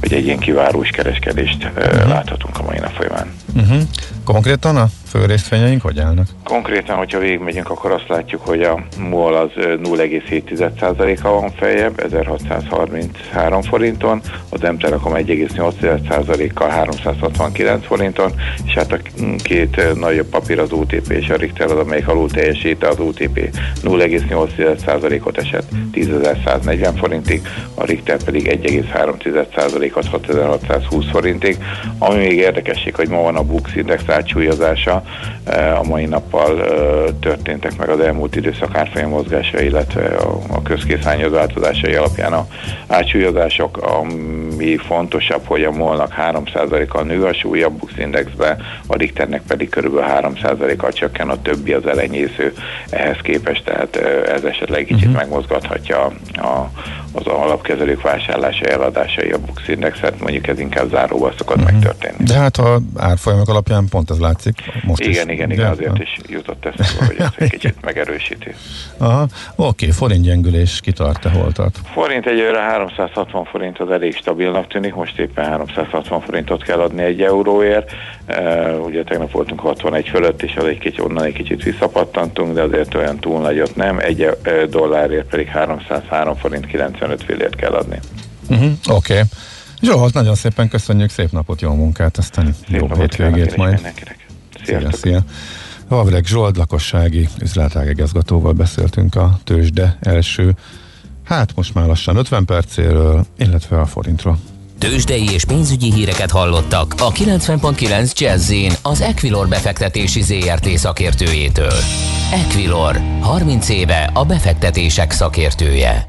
[0.00, 2.08] hogy egy ilyen kivárós kereskedést ö, uh-huh.
[2.08, 3.32] láthatunk a mai nap folyamán.
[3.54, 3.80] Uh-huh.
[4.24, 6.26] Konkrétan a fő részvényeink hogy állnak?
[6.44, 14.20] Konkrétan, hogyha végigmegyünk, akkor azt látjuk, hogy a MOL az 0,7%-a van feljebb, 1633 forinton,
[14.48, 18.32] az M Telekom 1,8%-kal 369 forinton,
[18.66, 18.98] és hát a
[19.42, 23.50] két nagyobb papír az OTP és a Richter az, amelyik alul teljesíte, az OTP
[23.82, 31.58] 0,8%-ot esett 10.140 forintig, a Richter pedig 1,3%-ot 6620 forintig.
[31.98, 34.95] Ami még érdekesség, hogy ma van a Bux Index átsúlyozása,
[35.80, 36.64] a mai nappal
[37.20, 40.06] történtek meg az elmúlt időszak árfolyam mozgása, illetve
[40.48, 42.46] a, közkészányod változásai alapján a
[42.86, 49.68] átsúlyozások, ami fontosabb, hogy a molnak 3%-kal nő a súlya Bux Indexbe, a Richternek pedig
[49.68, 49.98] kb.
[50.20, 52.52] 3%-kal csökken, a többi az elenyésző
[52.90, 55.20] ehhez képest, tehát ez esetleg kicsit uh-huh.
[55.20, 56.70] megmozgathatja a,
[57.12, 61.72] az alapkezelők vásárlásai, eladásai a Bux Indexet, mondjuk ez inkább záróval szokott uh-huh.
[61.72, 62.24] megtörténni.
[62.24, 64.54] De hát a árfolyamok alapján pont ez látszik.
[64.86, 65.34] Most igen, is.
[65.34, 68.54] igen, igen, azért is jutott eszembe, hogy ez egy kicsit megerősíti.
[68.96, 69.26] Aha,
[69.56, 71.78] oké, forint gyengülés kitart-e, hol tart?
[71.92, 77.22] Forint egyőre 360 forint az elég stabilnak tűnik, most éppen 360 forintot kell adni egy
[77.22, 77.90] euróért.
[78.28, 82.62] Uh, ugye tegnap voltunk 61 fölött, és az egy kicsit, onnan egy kicsit visszapattantunk, de
[82.62, 83.98] azért olyan túl nagyot nem.
[83.98, 87.98] Egy uh, dollárért pedig 303 forint 95 fillért kell adni.
[88.48, 89.12] Uh-huh, oké.
[89.12, 89.24] Okay.
[89.80, 93.80] Zsolt, nagyon szépen köszönjük, szép napot, jó munkát, aztán szép jó hétvégét majd.
[94.66, 95.24] Szia, szia.
[95.88, 100.56] Vavreg Zsolt lakossági üzletágegazgatóval beszéltünk a tőzsde első,
[101.24, 104.38] hát most már lassan 50 percéről, illetve a forintról.
[104.78, 108.52] Tőzsdei és pénzügyi híreket hallottak a 90.9 jazz
[108.82, 111.74] az Equilor befektetési ZRT szakértőjétől.
[112.32, 116.08] Equilor, 30 éve a befektetések szakértője.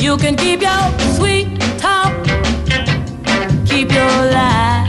[0.00, 1.61] You can keep your sweet
[3.82, 4.86] keep your lie,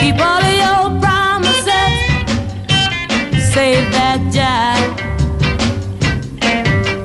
[0.00, 1.92] keep all of your promises,
[3.52, 4.96] save that jive.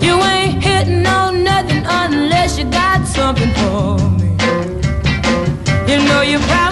[0.01, 4.29] You ain't hitting on nothing unless you got something for me.
[5.91, 6.68] You know you promised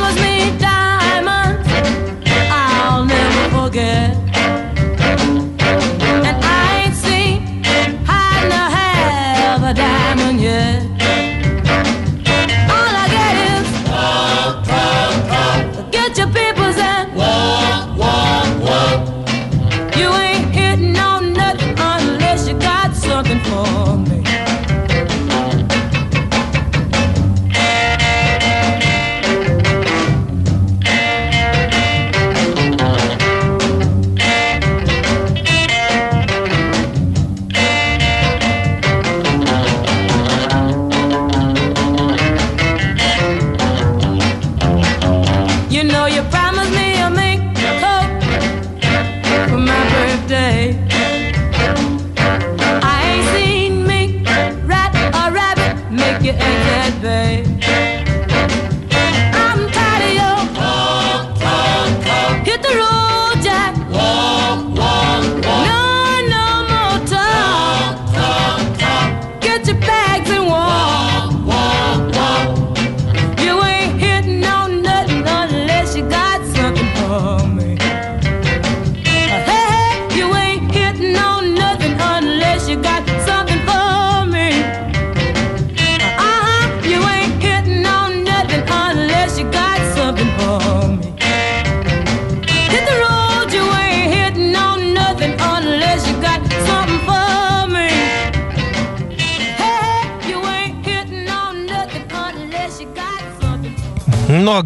[104.47, 104.61] Na,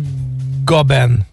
[0.64, 1.26] Gaben.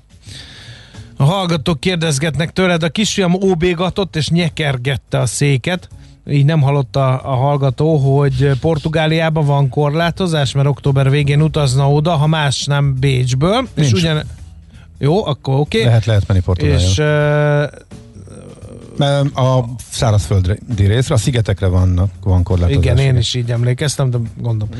[1.16, 5.88] A hallgatók kérdezgetnek tőled, a kisfiam óbégatott és nyekergette a széket.
[6.26, 12.26] Így nem hallotta a hallgató, hogy Portugáliában van korlátozás, mert október végén utazna oda, ha
[12.26, 13.68] más nem Bécsből.
[13.74, 13.92] És Nincs.
[13.92, 14.22] ugyan...
[14.98, 15.84] Jó, akkor oké.
[15.84, 16.84] Lehet, lehet menni Portugáliába.
[16.84, 17.80] És uh,
[19.34, 22.82] A szárazföldi részre, a szigetekre vannak, van korlátozás.
[22.82, 24.74] Igen, én is így emlékeztem, de gondolom.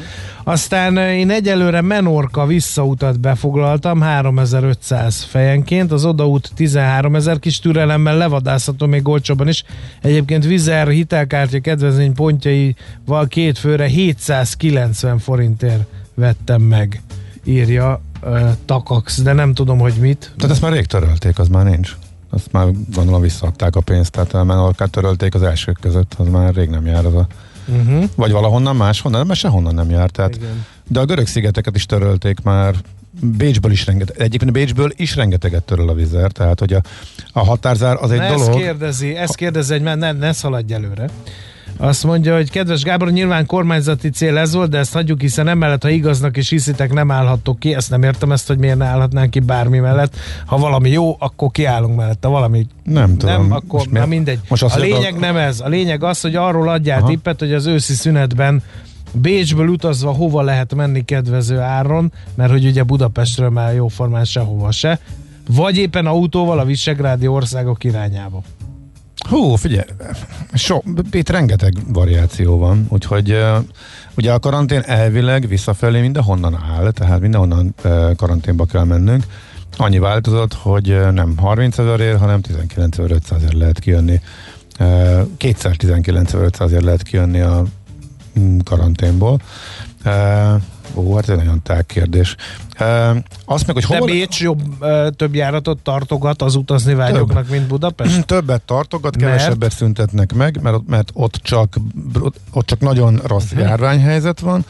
[0.45, 8.87] Aztán én egyelőre Menorka visszautat befoglaltam, 3500 fejenként, az odaút 13 ezer kis türelemmel levadászható
[8.87, 9.65] még olcsóban is.
[10.03, 17.03] Egyébként Vizer hitelkártya kedvezmény pontjaival két főre 790 forintért vettem meg,
[17.45, 20.33] írja uh, Takax, de nem tudom, hogy mit.
[20.37, 21.97] Tehát ezt már rég törölték, az már nincs.
[22.31, 26.55] Azt már gondolom visszaadták a pénzt, tehát a Menorkát törölték az elsők között, az már
[26.55, 27.27] rég nem jár az a...
[27.67, 28.05] Uh-huh.
[28.15, 30.11] Vagy valahonnan máshonnan, mert sehonnan nem jár.
[30.11, 30.67] Tehát, Igen.
[30.89, 32.75] de a görög szigeteket is törölték már,
[33.21, 36.83] Bécsből is rengeteg, egyébként Bécsből is rengeteget töröl a vizer, tehát hogy a,
[37.33, 38.49] a határzár az egy Na dolog.
[38.49, 41.09] Ezt kérdezi, ezt kérdezi, hogy ne, ne szaladj előre.
[41.81, 45.83] Azt mondja, hogy kedves Gábor, nyilván kormányzati cél ez volt, de ezt hagyjuk, hiszen emellett,
[45.83, 47.75] ha igaznak és hiszitek, nem állhattok ki.
[47.75, 50.17] Ezt nem értem ezt, hogy miért ne állhatnánk ki bármi mellett.
[50.47, 52.25] Ha valami jó, akkor kiállunk mellett.
[52.25, 53.35] Ha valami Nem tudom.
[53.43, 54.39] nem, akkor Most na mindegy.
[54.49, 55.61] most a lényeg nem ez.
[55.61, 57.09] A lényeg az, hogy arról adjál Aha.
[57.09, 58.63] tippet, hogy az őszi szünetben
[59.13, 64.99] Bécsből utazva hova lehet menni kedvező áron, mert hogy ugye Budapestről már jóformán sehova se,
[65.51, 68.43] vagy éppen autóval a visegrádi országok irányába.
[69.29, 69.87] Hú, figyelj,
[70.53, 70.79] so,
[71.11, 73.37] itt rengeteg variáció van, úgyhogy
[74.17, 77.75] ugye a karantén elvileg visszafelé mindenhonnan áll, tehát mindenhonnan
[78.17, 79.25] karanténba kell mennünk.
[79.77, 84.21] Annyi változott, hogy nem 30 ezerért, hanem 19 ért lehet kijönni.
[85.37, 87.65] Kétszer 19 ért lehet kijönni a
[88.39, 89.41] mm, karanténból.
[90.95, 92.35] Ó, hát ez egy nagyon tág kérdés.
[92.81, 94.07] Uh, azt meg, hogy De hol...
[94.07, 98.25] Bécs jobb, ö, több járatot tartogat az utazni vágyóknak, mint Budapest?
[98.27, 99.33] Többet tartogat, Mert?
[99.33, 101.77] kevesebbet szüntetnek meg, mert, mert ott, csak,
[102.53, 103.61] ott csak nagyon rossz Mhm.
[103.61, 104.65] járványhelyzet van,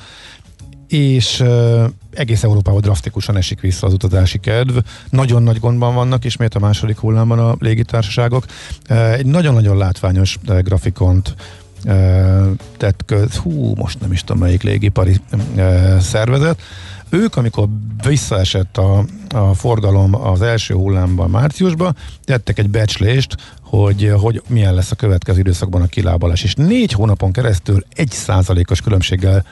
[0.89, 4.77] és uh, egész Európában drasztikusan esik vissza az utazási kedv.
[5.11, 8.45] Nagyon nagy gondban vannak ismét a második hullámban a légitársaságok.
[8.89, 11.35] Egy nagyon-nagyon látványos uh, grafikont
[12.77, 15.21] tett köz, hú, most nem is tudom melyik légipari
[16.01, 16.61] szervezet.
[17.11, 17.69] Ők, amikor
[18.07, 19.05] visszaesett a,
[19.35, 25.39] a forgalom az első hullámban márciusban, tettek egy becslést, hogy, hogy milyen lesz a következő
[25.39, 26.43] időszakban a kilábalás.
[26.43, 29.45] És négy hónapon keresztül egy százalékos különbséggel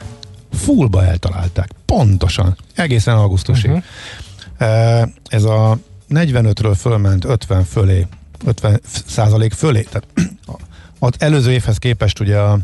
[0.52, 1.70] fullba eltalálták.
[1.84, 2.56] Pontosan.
[2.74, 3.70] Egészen augusztusig.
[3.70, 5.08] Uh-huh.
[5.28, 5.78] Ez a
[6.10, 8.06] 45-ről fölment 50 fölé,
[8.44, 9.86] 50 százalék fölé.
[9.90, 10.06] Tehát
[10.98, 12.58] az előző évhez képest ugye a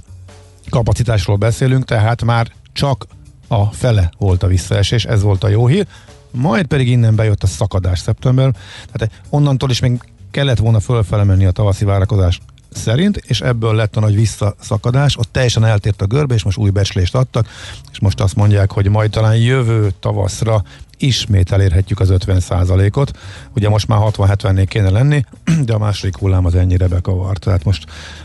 [0.71, 3.07] kapacitásról beszélünk, tehát már csak
[3.49, 5.87] a fele volt a visszaesés, ez volt a jó hír.
[6.31, 8.55] Majd pedig innen bejött a szakadás szeptember,
[8.93, 13.97] tehát onnantól is még kellett volna fölfele menni a tavaszi várakozás szerint, és ebből lett
[13.97, 17.49] a nagy visszaszakadás, ott teljesen eltért a görbe, és most új becslést adtak,
[17.93, 20.63] és most azt mondják, hogy majd talán jövő tavaszra
[21.03, 23.19] ismét elérhetjük az 50%-ot.
[23.55, 25.25] Ugye most már 60-70-nél kéne lenni,
[25.67, 27.85] de a második hullám az ennyire bekavart, tehát most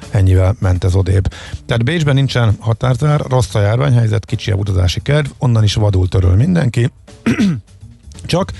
[0.09, 1.33] ennyivel ment ez odébb.
[1.65, 6.35] Tehát Bécsben nincsen határzár, rossz a járványhelyzet, kicsi a utazási kedv, onnan is vadul töröl
[6.35, 6.91] mindenki,
[8.25, 8.51] csak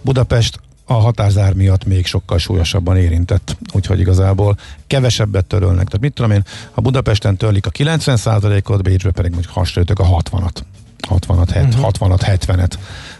[0.00, 5.86] Budapest a határzár miatt még sokkal súlyosabban érintett, úgyhogy igazából kevesebbet törölnek.
[5.86, 10.73] Tehát mit tudom én, ha Budapesten törlik a 90%-ot, Bécsbe pedig mondjuk hasonlítok a 60-at.
[11.10, 12.72] 60-at, het, 60-at, 70-et.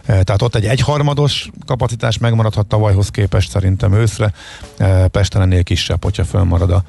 [0.04, 4.32] Eh, Tehát ott egy egyharmados kapacitás megmaradhat tavalyhoz képest szerintem őszre.
[4.76, 6.82] Eh, Pesten ennél kisebb, hogyha fölmarad a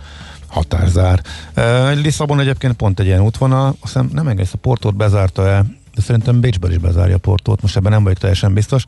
[0.47, 1.21] határzár.
[1.53, 5.65] Eh, Lisszabon egyébként pont egy ilyen útvonal, azt hiszem nem egész a portót bezárta el,
[5.95, 8.83] de szerintem Bécsből is bezárja a portót, most ebben nem vagyok teljesen biztos.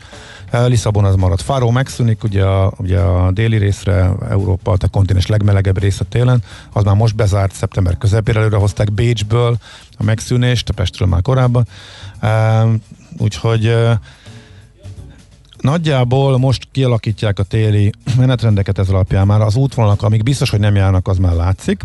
[0.52, 1.42] Eh, Lisszabon az marad.
[1.42, 6.44] Fáró megszűnik, ugye a, ugye a déli részre, Európa, a kontinens legmelegebb része télen,
[6.74, 9.58] az már most bezárt, szeptember közepére előre hozták Bécsből
[9.98, 11.68] a megszűnést, Pestről már korábban.
[13.18, 13.74] Úgyhogy
[15.62, 19.26] Nagyjából most kialakítják a téli menetrendeket ez alapján.
[19.26, 21.82] Már az útvonalak, amik biztos, hogy nem járnak, az már látszik.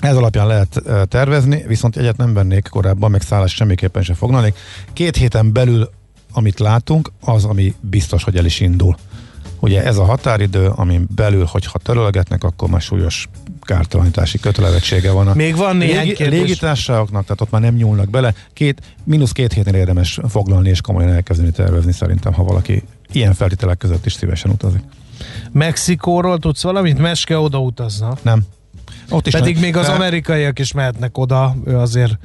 [0.00, 4.56] Ez alapján lehet eh, tervezni, viszont egyet nem vennék korábban, meg szállás semmiképpen sem foglalnék.
[4.92, 5.90] Két héten belül,
[6.32, 8.96] amit látunk, az, ami biztos, hogy el is indul.
[9.60, 13.28] Ugye ez a határidő, amin belül, hogyha törölgetnek, akkor már súlyos
[13.60, 16.40] kártalanítási kötelezettsége van a Még van néhány légi, kérdés.
[16.40, 18.34] légitársaságoknak, tehát ott már nem nyúlnak bele.
[18.52, 22.82] Két, mínusz két hétnél érdemes foglalni és komolyan elkezdeni tervezni szerintem, ha valaki
[23.12, 24.82] ilyen feltételek között is szívesen utazik.
[25.52, 26.98] Mexikóról tudsz valamit?
[26.98, 28.16] Meske oda utazna.
[28.22, 28.42] Nem.
[29.10, 29.62] Ott is Pedig nem.
[29.62, 32.18] még az amerikaiak is mehetnek oda, ő azért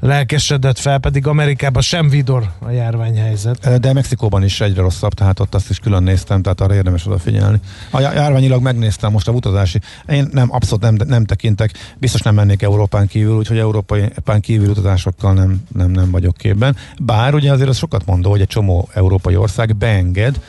[0.00, 3.80] lelkesedett fel, pedig Amerikában sem vidor a járványhelyzet.
[3.80, 7.60] De Mexikóban is egyre rosszabb, tehát ott azt is külön néztem, tehát arra érdemes odafigyelni.
[7.90, 12.34] A já- járványilag megnéztem most a utazási, én nem, abszolút nem, nem tekintek, biztos nem
[12.34, 16.76] mennék Európán kívül, úgyhogy Európán kívül utazásokkal nem, nem, nem vagyok képben.
[17.00, 20.40] Bár ugye azért az sokat mondó, hogy egy csomó európai ország beenged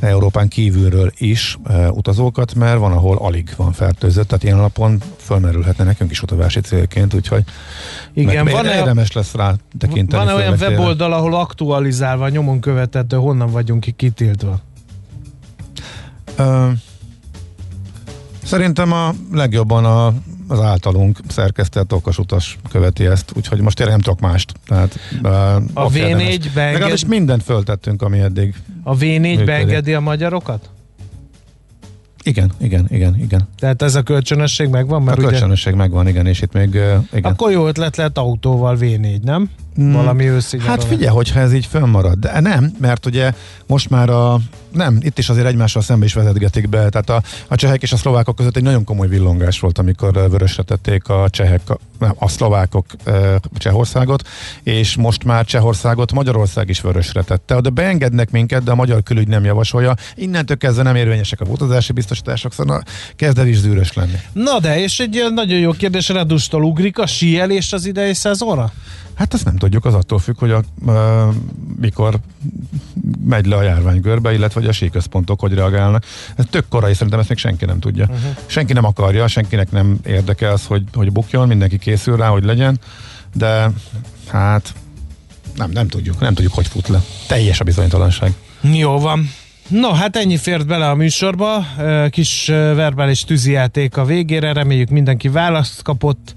[0.00, 5.84] Európán kívülről is e, utazókat, mert van, ahol alig van fertőzött, tehát ilyen alapon fölmerülhetne
[5.84, 7.44] nekünk is utazási célként, úgyhogy
[8.12, 10.24] Igen, meg, van-e- érdemes lesz rá tekinteni.
[10.24, 14.60] Van olyan weboldal, ahol aktualizálva, nyomon követhető, honnan vagyunk ki kitiltva?
[16.36, 16.68] Ö,
[18.42, 20.14] szerintem a legjobban a,
[20.48, 24.52] az általunk szerkesztett okos utas követi ezt, úgyhogy most tényleg nem tudok mást.
[24.66, 24.98] Tehát,
[25.74, 26.38] A ott V4 érdemes.
[26.38, 29.44] beenged- Legalábbis mindent föltettünk, ami eddig A V4 Működik.
[29.44, 30.68] beengedi a magyarokat?
[32.22, 33.48] Igen, igen, igen, igen.
[33.58, 35.00] Tehát ez a kölcsönösség megvan?
[35.00, 36.68] A Mert ugye, kölcsönösség megvan, igen, és itt még
[37.12, 37.32] igen.
[37.32, 39.50] akkor jó ötlet lehet autóval V4, nem?
[39.80, 42.18] Mm, Valami őszi Hát figyelj, hogyha ez így fönnmarad.
[42.18, 43.32] De nem, mert ugye
[43.66, 44.40] most már a,
[44.72, 46.88] nem, itt is azért egymással szembe is vezetgetik be.
[46.88, 50.62] Tehát a, a csehek és a szlovákok között egy nagyon komoly villongás volt, amikor vörösre
[50.62, 51.60] tették a csehek,
[51.98, 52.86] nem, a szlovákok
[53.56, 54.28] Csehországot,
[54.62, 57.60] és most már Csehországot Magyarország is vörösre tette.
[57.60, 59.94] De beengednek minket, de a magyar külügy nem javasolja.
[60.14, 62.82] Innentől kezdve nem érvényesek a utazási biztosítások, szóval
[63.16, 64.16] kezd el is zűrös lenni.
[64.32, 68.72] Na de, és egy nagyon jó kérdés, Redustól ugrik a síelés az idei szezonra?
[69.18, 71.28] Hát azt nem tudjuk, az attól függ, hogy a, ö,
[71.80, 72.18] mikor
[73.24, 76.04] megy le a járványgörbe, illetve hogy a síközpontok hogy reagálnak.
[76.36, 78.04] Ez tök korai, szerintem ezt még senki nem tudja.
[78.04, 78.36] Uh-huh.
[78.46, 82.80] Senki nem akarja, senkinek nem érdekel az, hogy, hogy bukjon, mindenki készül rá, hogy legyen,
[83.34, 83.70] de
[84.26, 84.74] hát
[85.56, 87.02] nem, nem tudjuk, nem tudjuk, hogy fut le.
[87.26, 88.32] Teljes a bizonytalanság.
[88.60, 89.30] Jó van.
[89.68, 91.66] No, hát ennyi fért bele a műsorba.
[92.10, 94.52] Kis verbális tűzijáték a végére.
[94.52, 96.34] Reméljük mindenki választ kapott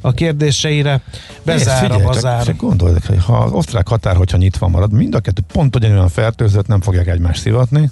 [0.00, 1.00] a kérdéseire.
[1.44, 2.44] Bezár a Figyelj, csak- bazár.
[2.44, 6.08] Csak gondolj, hogy ha az osztrák határ, hogyha nyitva marad, mind a kettő pont ugyanolyan
[6.08, 7.90] fertőzött, nem fogják egymást szivatni,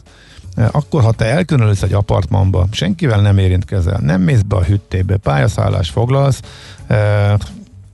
[0.57, 5.17] Eh, akkor ha te elkülönülsz egy apartmanba, senkivel nem érintkezel, nem mész be a hüttébe,
[5.17, 6.41] pályaszállást foglalsz,
[6.87, 7.33] eh,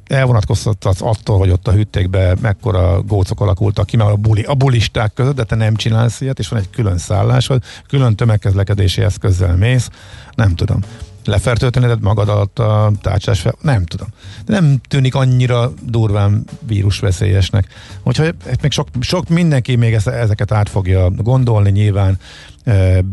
[0.07, 5.12] elvonatkoztatsz attól, hogy ott a hüttékbe mekkora gócok alakultak ki, mert a, buli, a bulisták
[5.14, 9.90] között, de te nem csinálsz ilyet, és van egy külön szállásod, külön tömegkezlekedési eszközzel mész,
[10.34, 10.80] nem tudom.
[11.24, 14.09] Lefertőtleneded magad alatt a tárcsás fel, nem tudom.
[14.44, 17.66] De nem tűnik annyira durván vírusveszélyesnek.
[18.02, 22.18] Úgyhogy itt még sok, sok mindenki még ezeket át fogja gondolni nyilván,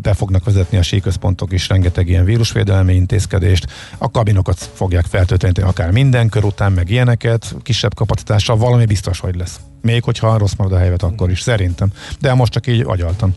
[0.01, 5.91] be fognak vezetni a síközpontok is rengeteg ilyen vírusvédelmi intézkedést, a kabinokat fogják fertőtleníteni akár
[5.91, 9.60] minden kör után, meg ilyeneket, kisebb kapacitással, valami biztos, hogy lesz.
[9.82, 11.91] Még hogyha rossz marad a helyzet, akkor is, szerintem.
[12.20, 13.36] De most csak így agyaltam.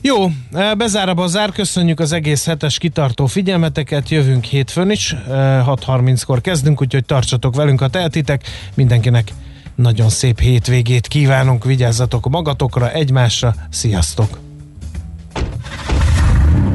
[0.00, 0.30] Jó,
[0.76, 6.80] bezár a bazár, köszönjük az egész hetes kitartó figyelmeteket, jövünk hétfőn is, eh, 6.30-kor kezdünk,
[6.80, 8.42] úgyhogy tartsatok velünk, ha tehetitek.
[8.74, 9.32] Mindenkinek
[9.74, 14.53] nagyon szép hétvégét kívánunk, vigyázzatok magatokra, egymásra, sziasztok!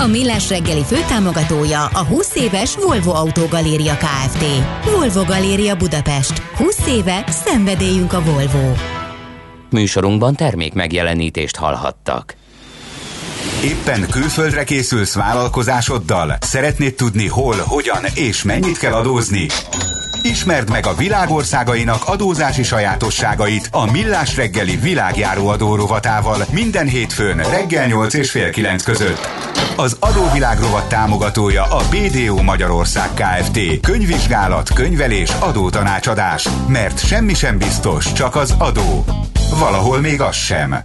[0.00, 4.44] A Millás reggeli főtámogatója a 20 éves Volvo Autogaléria Kft.
[4.84, 6.38] Volvo Galéria Budapest.
[6.56, 8.72] 20 éve szenvedélyünk a Volvo.
[9.70, 12.34] Műsorunkban termék megjelenítést hallhattak.
[13.64, 16.36] Éppen külföldre készülsz vállalkozásoddal?
[16.40, 19.46] Szeretnéd tudni hol, hogyan és mennyit kell adózni?
[20.22, 27.86] Ismerd meg a világországainak adózási sajátosságait a Millás reggeli világjáró adó rovatával minden hétfőn reggel
[27.86, 29.28] 8 és fél 9 között.
[29.76, 33.80] Az adóvilág rovat támogatója a BDO Magyarország Kft.
[33.80, 36.48] Könyvvizsgálat, könyvelés, adótanácsadás.
[36.66, 39.04] Mert semmi sem biztos, csak az adó.
[39.58, 40.76] Valahol még az sem.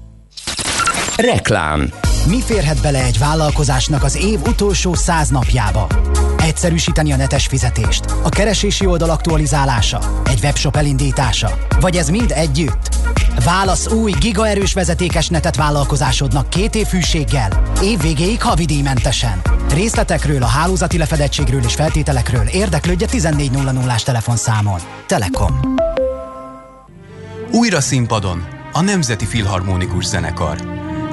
[1.18, 1.90] Reklám
[2.28, 5.88] Mi férhet bele egy vállalkozásnak az év utolsó száz napjába?
[6.46, 12.96] Egyszerűsíteni a netes fizetést, a keresési oldal aktualizálása, egy webshop elindítása, vagy ez mind együtt?
[13.46, 19.42] Válasz új, gigaerős vezetékes netet vállalkozásodnak két év fűséggel, év végéig havidíjmentesen.
[19.74, 24.80] Részletekről, a hálózati lefedettségről és feltételekről érdeklődje 1400-ás telefonszámon.
[25.08, 25.60] Telekom.
[27.52, 30.58] Újra színpadon a Nemzeti Filharmonikus Zenekar.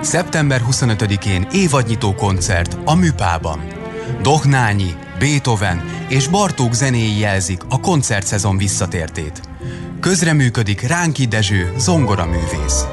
[0.00, 3.81] Szeptember 25-én évadnyitó koncert a Műpában.
[4.22, 9.40] Dohnányi, Beethoven és Bartók zenéi jelzik a koncertszezon visszatértét.
[10.00, 12.84] Közreműködik Ránki Dezső, zongoraművész.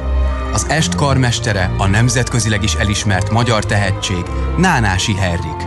[0.53, 4.23] Az est karmestere a nemzetközileg is elismert magyar tehetség
[4.57, 5.65] Nánási Herrik.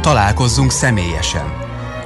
[0.00, 1.52] Találkozzunk személyesen.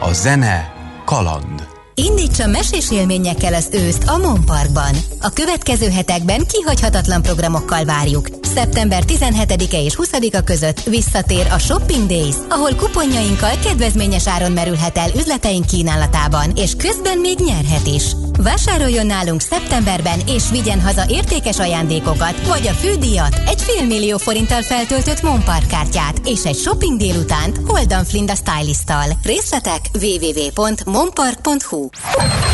[0.00, 0.72] A zene
[1.04, 1.55] kaland.
[2.04, 4.96] Indítsa mesés élményekkel az őszt a Mon Parkban.
[5.20, 8.28] A következő hetekben kihagyhatatlan programokkal várjuk.
[8.42, 15.10] Szeptember 17-e és 20-a között visszatér a Shopping Days, ahol kuponjainkkal kedvezményes áron merülhet el
[15.16, 18.04] üzleteink kínálatában, és közben még nyerhet is.
[18.36, 25.22] Vásároljon nálunk szeptemberben, és vigyen haza értékes ajándékokat, vagy a fődíjat, egy félmillió forinttal feltöltött
[25.22, 29.04] Monpark kártyát, és egy shopping délutánt Holdan Flinda stylisttal.
[29.22, 31.88] Részletek www.monpark.hu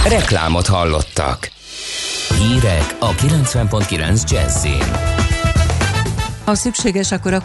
[0.08, 1.50] Reklámot hallottak.
[2.38, 5.20] Hírek a 90.9 Jazzin.
[6.44, 7.42] Ha szükséges, akkor a